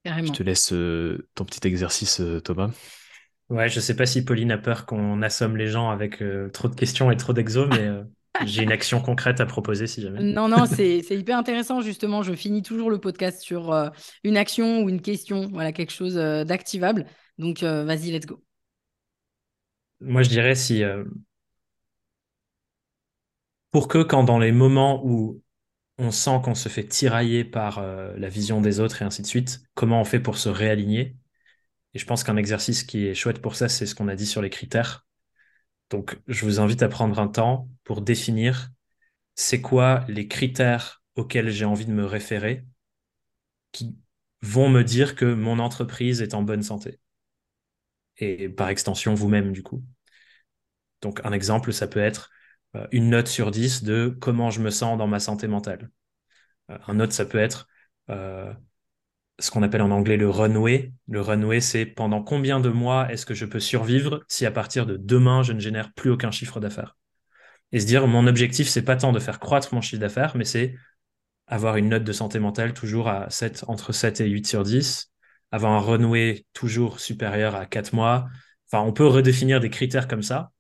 [0.05, 2.71] Je te laisse euh, ton petit exercice, euh, Thomas.
[3.51, 6.69] Ouais, je sais pas si Pauline a peur qu'on assomme les gens avec euh, trop
[6.69, 7.87] de questions et trop d'exos, mais.
[7.87, 8.05] Euh,
[8.47, 10.23] J'ai une action concrète à proposer si jamais.
[10.23, 12.23] Non, non, c'est hyper intéressant justement.
[12.23, 13.89] Je finis toujours le podcast sur euh,
[14.25, 17.07] une action ou une question, voilà, quelque chose euh, d'activable.
[17.39, 18.43] Donc euh, vas-y, let's go.
[20.01, 20.85] Moi, je dirais si
[23.71, 25.43] pour que quand dans les moments où
[25.99, 29.63] on sent qu'on se fait tirailler par la vision des autres et ainsi de suite,
[29.75, 31.17] comment on fait pour se réaligner
[31.95, 34.27] Et je pense qu'un exercice qui est chouette pour ça, c'est ce qu'on a dit
[34.27, 35.07] sur les critères.
[35.91, 38.71] Donc, je vous invite à prendre un temps pour définir
[39.35, 42.67] c'est quoi les critères auxquels j'ai envie de me référer
[43.73, 43.97] qui
[44.43, 47.01] vont me dire que mon entreprise est en bonne santé.
[48.19, 49.83] Et par extension, vous-même, du coup.
[51.03, 52.38] Donc, un exemple, ça peut être euh,
[52.93, 55.91] une note sur 10 de comment je me sens dans ma santé mentale.
[56.71, 57.69] Euh, un autre, ça peut être
[58.11, 58.53] euh,
[59.39, 60.93] ce qu'on appelle en anglais le runway.
[61.09, 64.87] Le runway, c'est pendant combien de mois est-ce que je peux survivre si à partir
[64.87, 66.97] de demain, je ne génère plus aucun chiffre d'affaires?
[67.73, 70.45] Et se dire, mon objectif, c'est pas tant de faire croître mon chiffre d'affaires, mais
[70.45, 70.75] c'est
[71.47, 75.13] avoir une note de santé mentale toujours à 7, entre 7 et 8 sur 10,
[75.51, 78.29] avoir un runway toujours supérieur à 4 mois.
[78.71, 80.51] Enfin, on peut redéfinir des critères comme ça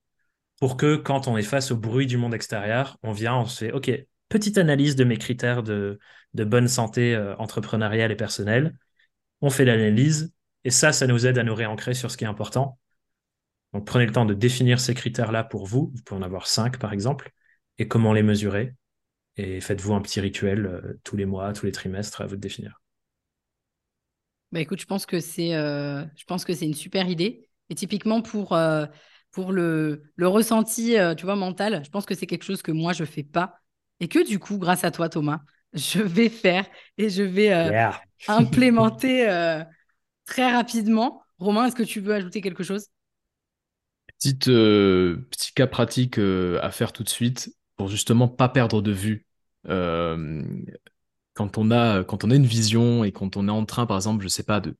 [0.61, 3.65] pour que quand on est face au bruit du monde extérieur, on vient, on se
[3.65, 3.91] fait, OK,
[4.29, 5.99] petite analyse de mes critères de,
[6.35, 8.77] bonne santé euh, entrepreneuriale et personnelle.
[9.41, 10.33] On fait l'analyse
[10.65, 12.79] et ça, ça nous aide à nous réancrer sur ce qui est important.
[13.73, 15.93] Donc prenez le temps de définir ces critères-là pour vous.
[15.95, 17.31] Vous pouvez en avoir cinq, par exemple,
[17.79, 18.75] et comment les mesurer.
[19.37, 22.41] Et faites-vous un petit rituel euh, tous les mois, tous les trimestres à vous de
[22.41, 22.81] définir.
[24.51, 27.49] Bah écoute, je pense que c'est, euh, je pense que c'est une super idée.
[27.71, 28.55] Et typiquement pour
[29.39, 32.93] pour le, le ressenti, tu vois, mental, je pense que c'est quelque chose que moi
[32.93, 33.61] je fais pas
[34.01, 35.41] et que du coup, grâce à toi, Thomas,
[35.73, 36.67] je vais faire
[36.97, 37.91] et je vais euh,
[38.29, 39.63] implémenter euh,
[40.25, 41.23] très rapidement.
[41.39, 42.89] Romain, est-ce que tu veux ajouter quelque chose?
[44.19, 48.91] Petite, euh, Petit cas pratique à faire tout de suite pour justement pas perdre de
[48.91, 49.25] vue.
[49.65, 53.97] quand, on a, quand on a une vision et quand on est en train, par
[53.97, 54.77] exemple, je sais pas, de,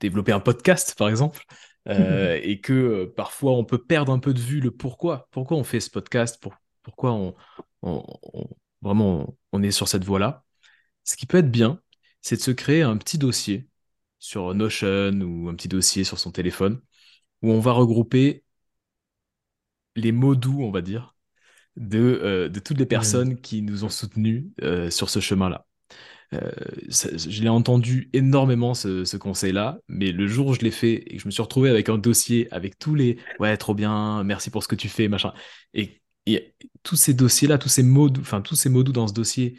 [0.00, 1.44] développer un podcast, par exemple,
[1.88, 5.28] et que parfois on peut perdre un peu de vue le pourquoi.
[5.30, 6.42] Pourquoi on fait ce podcast?
[6.82, 7.34] Pourquoi on,
[8.82, 10.44] vraiment, on est sur cette voie-là?
[11.04, 11.80] Ce qui peut être bien,
[12.20, 13.68] c'est de se créer un petit dossier
[14.18, 16.80] sur Notion ou un petit dossier sur son téléphone
[17.42, 18.44] où on va regrouper
[19.96, 21.16] les mots doux, on va dire,
[21.76, 22.88] de, euh, de toutes les mmh.
[22.88, 25.67] personnes qui nous ont soutenus euh, sur ce chemin-là.
[26.34, 26.50] Euh,
[26.88, 31.22] je l'ai entendu énormément ce, conseil-là, mais le jour où je l'ai fait et que
[31.22, 34.62] je me suis retrouvé avec un dossier avec tous les ouais trop bien, merci pour
[34.62, 35.32] ce que tu fais, machin,
[35.72, 36.02] et
[36.82, 39.58] tous ces dossiers-là, tous ces mots, enfin tous ces mots doux dans ce dossier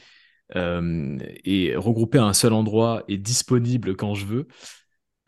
[0.55, 4.47] euh, et regroupés à un seul endroit et disponible quand je veux.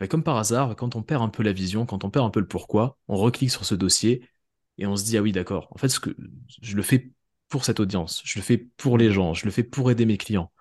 [0.00, 2.30] Bah, comme par hasard, quand on perd un peu la vision, quand on perd un
[2.30, 4.28] peu le pourquoi, on reclique sur ce dossier
[4.78, 5.68] et on se dit ah oui d'accord.
[5.72, 6.16] En fait, ce que
[6.60, 7.12] je le fais
[7.48, 10.18] pour cette audience, je le fais pour les gens, je le fais pour aider mes
[10.18, 10.52] clients.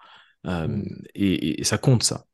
[0.48, 1.04] Euh, mmh.
[1.16, 2.26] et, ça compte ça.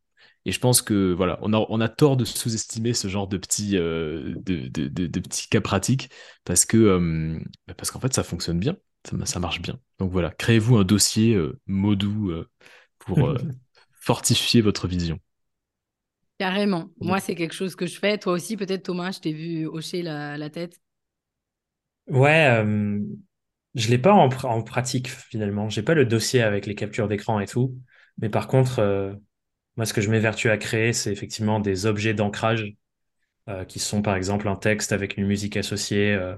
[0.45, 3.37] Et je pense que voilà, on a, on a tort de sous-estimer ce genre de
[3.37, 6.09] petits, euh, de, de, de, petits cas pratiques
[6.45, 7.37] parce que euh,
[7.67, 9.77] bah, parce qu'en fait ça fonctionne bien, ça, ça marche bien.
[9.99, 12.31] Donc voilà, créez-vous un dossier euh, modou
[12.99, 13.35] pour
[13.99, 15.19] fortifier votre vision.
[16.39, 16.91] Carrément.
[17.01, 18.19] Moi, c'est quelque chose que je fais.
[18.19, 20.79] Toi aussi, peut-être Thomas, je t'ai vu hocher la, la tête.
[22.07, 22.63] Ouais,
[23.75, 25.67] je l'ai pas en, en pratique finalement.
[25.67, 27.75] J'ai pas le dossier avec les captures d'écran et tout.
[28.19, 28.81] Mais par contre,
[29.77, 32.75] moi, ce que je m'évertue à créer, c'est effectivement des objets d'ancrage
[33.49, 36.13] euh, qui sont par exemple un texte avec une musique associée.
[36.13, 36.35] Euh,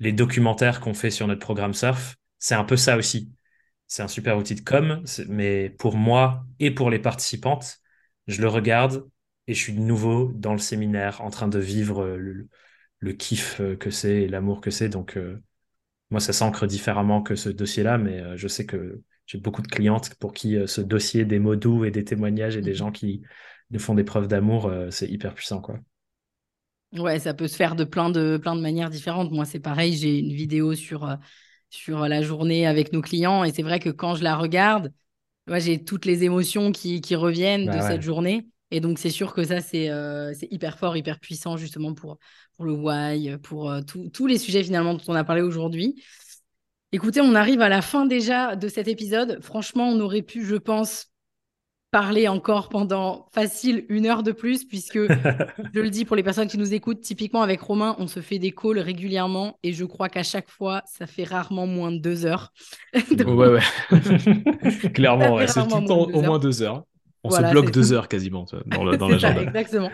[0.00, 3.32] les documentaires qu'on fait sur notre programme Surf, c'est un peu ça aussi.
[3.86, 7.80] C'est un super outil de com, mais pour moi et pour les participantes,
[8.26, 9.08] je le regarde
[9.46, 13.90] et je suis de nouveau dans le séminaire en train de vivre le, kiff que
[13.90, 14.88] c'est l'amour que c'est.
[14.88, 15.42] Donc, euh,
[16.10, 20.12] moi, ça s'ancre différemment que ce dossier-là, mais je sais que j'ai beaucoup de clientes
[20.16, 22.76] pour qui euh, ce dossier des mots doux et des témoignages et des mhm.
[22.76, 23.22] gens qui
[23.70, 25.78] nous font des preuves d'amour, euh, c'est hyper puissant, quoi.
[26.98, 29.30] Ouais, ça peut se faire de plein de, plein de manières différentes.
[29.30, 31.14] Moi, c'est pareil, j'ai une vidéo sur, euh,
[31.68, 34.92] sur la journée avec nos clients et c'est vrai que quand je la regarde,
[35.46, 38.48] moi, j'ai toutes les émotions qui, qui reviennent bah de cette journée.
[38.70, 39.90] Et donc, c'est sûr que ça, c'est
[40.34, 42.18] c'est hyper fort, hyper puissant, justement, pour,
[42.56, 43.72] pour le why, pour
[44.12, 46.02] tous les sujets finalement dont on a parlé aujourd'hui.
[46.92, 49.38] Écoutez, on arrive à la fin déjà de cet épisode.
[49.42, 51.06] Franchement, on aurait pu, je pense,
[51.92, 54.98] parler encore pendant facile une heure de plus, puisque
[55.74, 58.38] je le dis pour les personnes qui nous écoutent, typiquement avec Romain, on se fait
[58.38, 62.26] des calls régulièrement et je crois qu'à chaque fois, ça fait rarement moins de deux
[62.26, 62.52] heures.
[63.10, 63.60] Ouais, ouais.
[64.94, 66.84] Clairement, c'est tout le temps au moins deux heures.
[67.24, 69.42] On se bloque deux heures quasiment dans l'agenda.
[69.42, 69.90] exactement.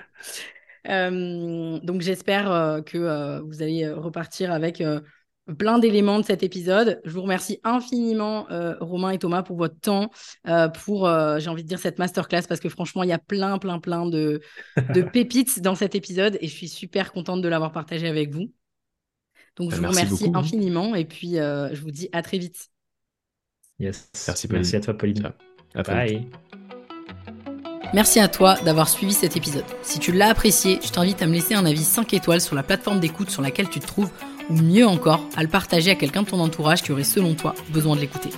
[0.89, 4.81] Euh, donc j'espère euh, que euh, vous allez repartir avec
[5.59, 7.01] plein d'éléments de cet épisode.
[7.05, 10.11] Je vous remercie infiniment, euh, Romain et Thomas, pour votre temps,
[10.49, 13.18] euh, pour, euh, j'ai envie de dire, cette masterclass, parce que franchement, il y a
[13.18, 14.41] plein, plein, plein de,
[14.93, 18.53] de pépites dans cet épisode et je suis super contente de l'avoir partagé avec vous.
[19.57, 22.68] Donc, je vous remercie infiniment et puis je vous dis à très vite.
[23.79, 24.11] Yes.
[24.27, 25.33] Merci, Merci à toi, Pauline.
[25.74, 26.29] À Bye.
[27.95, 29.64] Merci à toi d'avoir suivi cet épisode.
[29.82, 32.62] Si tu l'as apprécié, je t'invite à me laisser un avis 5 étoiles sur la
[32.62, 34.11] plateforme d'écoute sur laquelle tu te trouves
[34.51, 37.55] ou mieux encore, à le partager à quelqu'un de ton entourage qui aurait selon toi
[37.70, 38.30] besoin de l'écouter.